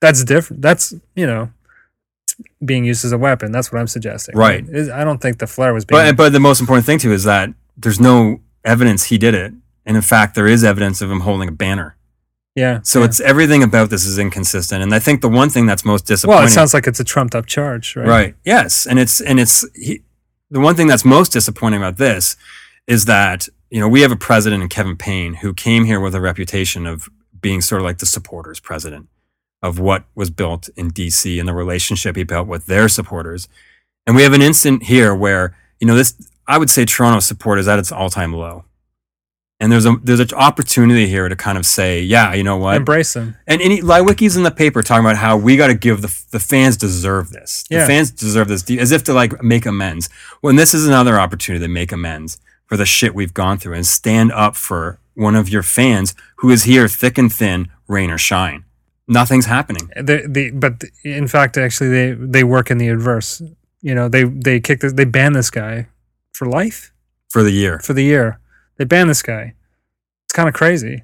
[0.00, 0.62] that's different.
[0.62, 1.50] That's you know
[2.64, 3.52] being used as a weapon.
[3.52, 4.36] That's what I'm suggesting.
[4.36, 4.66] Right.
[4.68, 6.00] Is- I don't think the flare was being.
[6.00, 9.52] But but the most important thing too is that there's no evidence he did it,
[9.86, 11.96] and in fact there is evidence of him holding a banner.
[12.54, 12.80] yeah.
[12.82, 13.06] So yeah.
[13.06, 16.38] it's everything about this is inconsistent, and I think the one thing that's most disappointing.
[16.38, 18.08] well, it sounds like it's a trumped up charge, right?
[18.08, 18.34] right.
[18.44, 20.02] Yes, and it's and it's he,
[20.50, 22.36] the one thing that's most disappointing about this
[22.90, 26.14] is that you know we have a president in Kevin Payne who came here with
[26.14, 27.08] a reputation of
[27.40, 29.08] being sort of like the supporters president
[29.62, 33.46] of what was built in DC and the relationship he built with their supporters,
[34.06, 36.14] and we have an instant here where you know this
[36.48, 38.64] I would say Toronto support is at its all time low.
[39.62, 42.76] And there's a there's an opportunity here to kind of say, yeah, you know what,
[42.78, 43.36] Embrace them.
[43.46, 46.40] and any Leiweke's in the paper talking about how we got to give the the
[46.40, 47.66] fans deserve this.
[47.68, 50.08] The fans deserve this, as if to like make amends.
[50.40, 52.38] When this is another opportunity to make amends
[52.70, 56.50] for the shit we've gone through and stand up for one of your fans who
[56.50, 58.64] is here thick and thin, rain or shine.
[59.08, 59.90] Nothing's happening.
[59.96, 63.42] The, the, but in fact, actually, they they work in the adverse.
[63.82, 65.88] You know, they they kick this, they ban this guy
[66.32, 66.92] for life
[67.28, 68.38] For the year, for the year.
[68.76, 69.54] They ban this guy.
[70.26, 71.02] It's kind of crazy.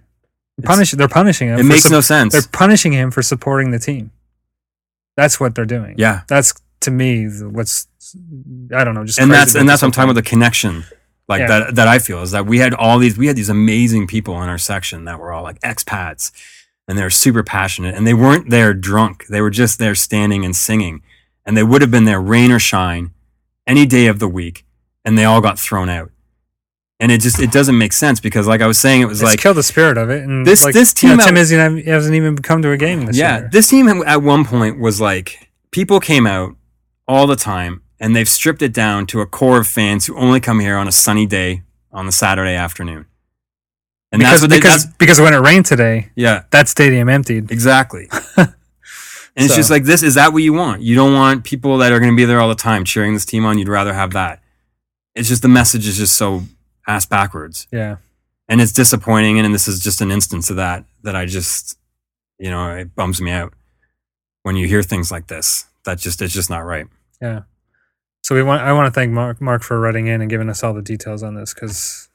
[0.63, 0.93] Punish.
[0.93, 1.59] They're punishing him.
[1.59, 2.33] it makes sup- no sense.
[2.33, 4.13] They're punishing him for supporting the team.
[5.17, 5.97] That's what they're doing.
[5.99, 7.89] Yeah, That's to me what's
[8.73, 9.05] I don't know.
[9.05, 10.85] Just and crazy that's and that's what I'm talking about the connection,
[11.29, 11.47] like Yeah.
[11.49, 14.43] that that I feel is that we had all these we had these amazing people
[14.43, 16.31] in our section that were all like expats
[16.89, 19.27] and they're super passionate and they weren't there drunk.
[19.29, 21.03] They were just there standing and singing.
[21.45, 23.11] And they would have been there rain or shine
[23.67, 24.65] any day of the week
[25.05, 26.11] and they all got thrown out.
[26.99, 29.31] And it just it doesn't make sense because like I was saying it was It's
[29.31, 30.23] like killed the spirit of it.
[30.23, 31.57] And This- like, this you know, team Tim Izzy
[31.91, 33.49] hasn't even come to a game this yeah, year.
[33.53, 36.55] this team at one point was like people came out
[37.07, 40.41] all the time and they've stripped it down to a core of fans who only
[40.41, 43.07] come here on a sunny day on the Saturday afternoon.
[44.13, 47.51] And because they, because because when it rained today, yeah, that stadium emptied.
[47.51, 48.09] exactly.
[48.37, 48.55] and
[49.37, 50.83] it's just like this is that what you want?
[50.83, 53.25] You don't want people that are going to be there all the time cheering this
[53.27, 53.59] team on.
[53.59, 54.43] You'd rather have that.
[55.15, 56.43] It's just the message is just so
[56.87, 57.67] ass backwards.
[57.73, 57.97] Yeah.
[58.49, 61.77] and it's disappointing And, and this is just an instance of that that i just
[62.39, 63.53] you know it bums me out
[64.45, 66.87] when you hear things like this that just it's just not right
[67.21, 67.43] Yeah.
[68.27, 68.61] So we want.
[68.61, 71.23] I want to thank Mark Mark for writing in and giving us all the details
[71.23, 72.09] on this because,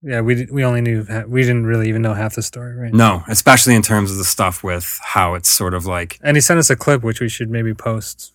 [0.00, 2.94] yeah, we we only knew we didn't really even know half the story, right?
[2.94, 6.40] no especially in terms of the stuff with how it's sort of like And he
[6.40, 8.32] sent us a clip which we should maybe post.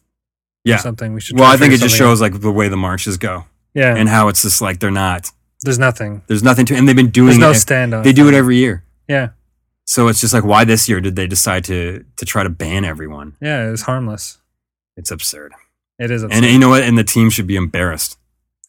[0.66, 1.40] or yeah something we should.
[1.40, 3.46] well i think it just shows like the way the marches go.
[3.74, 3.96] Yeah.
[3.96, 5.32] and how it's just like they're not
[5.64, 6.22] there's nothing.
[6.28, 8.04] there's nothing to and they've been doing There's no it stand on.
[8.04, 9.30] they do it every year Yeah.
[9.86, 12.84] so it's just like why this year did they decide to to try to ban
[12.84, 13.72] everyone Yeah.
[13.72, 14.40] It's harmless.
[14.98, 15.54] it's absurd
[16.00, 16.24] It is.
[16.24, 16.84] And you know what?
[16.84, 18.18] And the team should be embarrassed.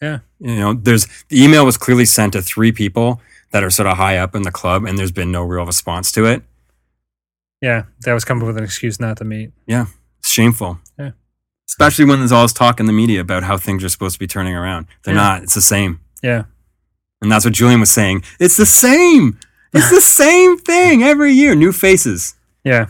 [0.01, 0.21] Yeah.
[0.39, 3.21] You know, there's the email was clearly sent to three people
[3.53, 6.13] that are sort of high up in the club, and there's been no real response
[6.13, 6.43] to it.
[7.61, 7.85] yeah.
[8.01, 9.53] That was coming up with an excuse not to meet.
[9.67, 9.87] Yeah,
[10.19, 10.79] it's shameful.
[10.99, 11.13] Yeah.
[11.69, 14.19] Especially when there's all this talk in the media about how things are supposed to
[14.21, 14.87] be turning around.
[15.05, 15.21] They're Yeah.
[15.21, 15.43] not.
[15.43, 16.01] It's the same.
[16.23, 16.45] Yeah.
[17.23, 18.23] And that's what Julian was saying.
[18.39, 19.39] It's the same.
[19.73, 21.55] It's the same thing every year.
[21.55, 22.35] New faces.
[22.63, 22.87] Yeah.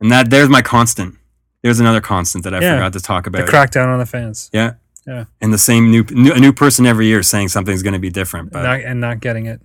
[0.00, 1.16] And that there's my constant.
[1.62, 2.74] There's another constant that I Yeah.
[2.76, 3.46] forgot to talk about.
[3.46, 4.50] The crackdown on the fans.
[4.52, 4.74] Yeah.
[5.06, 5.24] Yeah.
[5.40, 8.10] And the same new, new a new person every year saying something's going to be
[8.10, 8.52] different.
[8.52, 9.60] But Not, and not getting it.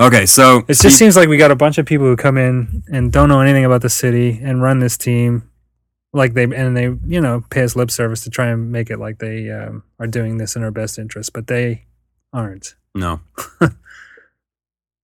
[0.00, 2.82] okay, so It just seems like we got a bunch of people who come in
[2.90, 5.44] and don't know anything about the city and run this team,
[6.12, 8.98] like they and they you know pay us lip service to try and make it
[8.98, 11.84] like they um, are doing this in our best interest, but they
[12.32, 12.74] aren't.
[12.94, 13.20] no.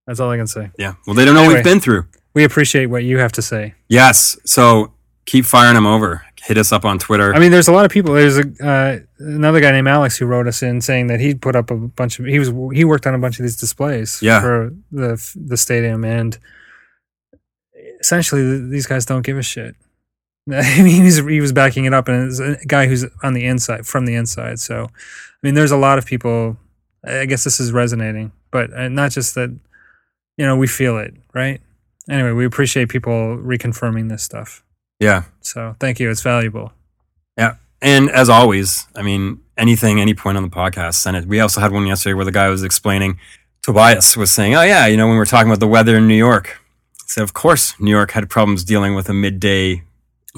[0.06, 0.70] That's all I can say.
[0.78, 0.94] Yeah.
[1.06, 1.58] Well, they don't know what Anyway.
[1.58, 2.06] we've been through.
[2.34, 3.74] We appreciate what you have to say.
[3.88, 4.36] Yes.
[4.44, 4.92] So
[5.24, 6.24] keep firing them over.
[6.46, 7.34] Hit us up on Twitter.
[7.34, 8.14] I mean, there's a lot of people.
[8.14, 11.56] There's a uh, another guy named Alex who wrote us in saying that he put
[11.56, 14.40] up a bunch of he was he worked on a bunch of these displays Yeah.
[14.40, 16.38] for the the stadium and
[18.00, 19.74] essentially these guys don't give a shit.
[20.52, 23.44] I mean, he's, he was backing it up, and it's a guy who's on the
[23.46, 24.60] inside from the inside.
[24.60, 26.56] So, I mean, there's a lot of people.
[27.04, 29.50] I guess this is resonating, but uh, not just that.
[30.38, 31.60] You know, we feel it, right?
[32.10, 34.62] Anyway, we appreciate people reconfirming this stuff.
[35.00, 35.24] yeah.
[35.46, 36.10] So, thank you.
[36.10, 36.72] It's valuable.
[37.38, 37.54] Yeah.
[37.80, 41.26] And as always, I mean, anything, any point on the podcast, send it.
[41.26, 43.18] We also had one yesterday where the guy was explaining,
[43.62, 46.06] Tobias was saying, oh, yeah, you know, when we were talking about the weather in
[46.08, 46.58] New York,
[47.02, 49.82] he said, of course, New York had problems dealing with a midday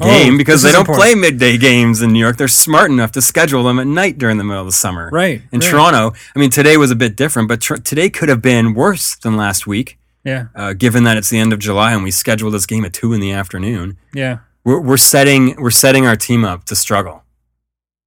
[0.01, 1.03] Oh, game because they don't important.
[1.03, 2.37] play midday games in New York.
[2.37, 5.11] They're smart enough to schedule them at night during the middle of the summer.
[5.13, 5.43] Right.
[5.51, 5.69] In right.
[5.71, 9.17] Toronto, I mean, today was a bit different, but tr- today could have been worse
[9.17, 10.47] than last week, Yeah.
[10.55, 13.13] uh, given that it's the end of July and we scheduled this game at two
[13.13, 13.97] in the afternoon.
[14.15, 14.39] Yeah.
[14.69, 17.25] We're, we're setting we're setting our team up to struggle,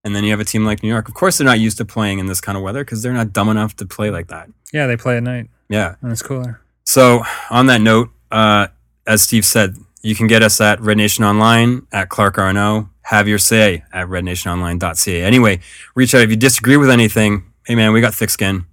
[0.03, 1.07] and then you have a team like New York.
[1.07, 3.33] Of course, they're not used to playing in this kind of weather because they're not
[3.33, 4.47] dumb enough to play like that.
[4.71, 4.85] Yeah.
[4.85, 5.95] They play at night Yeah.
[6.03, 6.61] and it's cooler.
[6.83, 8.67] So on that note, uh,
[9.07, 12.91] as Steve said, you can get us at Red Nation Online at Clark Arno.
[13.05, 15.23] Have your say at rednationonline.ca.
[15.23, 15.59] Anyway,
[15.95, 17.43] reach out if you disagree with anything.
[17.65, 18.65] Hey man, we got thick skin.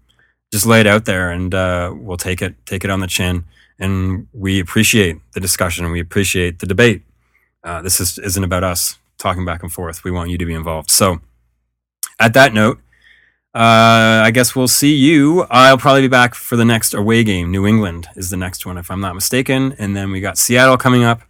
[0.52, 3.44] Just lay it out there, and uh, we'll take it take it on the chin.
[3.78, 5.90] And we appreciate the discussion.
[5.90, 7.02] We appreciate the debate.
[7.64, 10.04] Uh, this is, isn't about us talking back and forth.
[10.04, 10.90] We want you to be involved.
[10.90, 11.20] So,
[12.20, 12.78] at that note,
[13.54, 15.46] uh, I guess we'll see you.
[15.50, 17.50] I'll probably be back for the next away game.
[17.50, 19.74] New England is the next one, if I'm not mistaken.
[19.78, 21.22] And then we got Seattle coming up.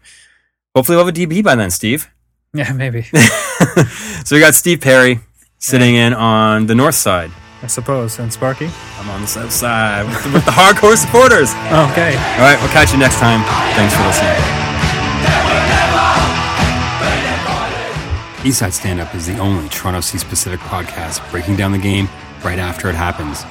[0.75, 2.11] Hopefully, we'll have a DP by then, Steve.
[2.55, 3.03] Yeah, maybe.
[4.25, 5.21] so we got Steve Perry
[5.59, 7.31] sitting in on the north side.
[7.63, 8.19] I suppose.
[8.19, 8.71] And Sparky?
[8.99, 11.53] I'm on the south side with the, with the hardcore supporters.
[11.69, 12.17] Okay.
[12.17, 13.43] All right, we'll catch you next time.
[13.77, 14.68] Thanks for listening.
[18.43, 22.09] Eastside Stand Up is the only Toronto Sea specific podcast breaking down the game
[22.45, 23.45] right after it happens.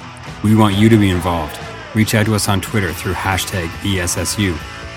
[0.43, 1.59] We want you to be involved.
[1.93, 4.53] Reach out to us on Twitter through hashtag ESSU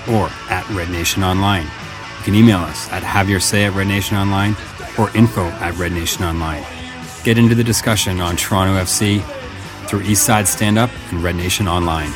[0.07, 1.63] or at Red Nation Online.
[1.63, 4.55] You can email us at have your say at Red Nation Online
[4.97, 6.63] or info at Red Nation Online.
[7.25, 9.21] Get into the discussion on Toronto FC
[9.87, 12.11] through Eastside Stand Up and Red Nation Online.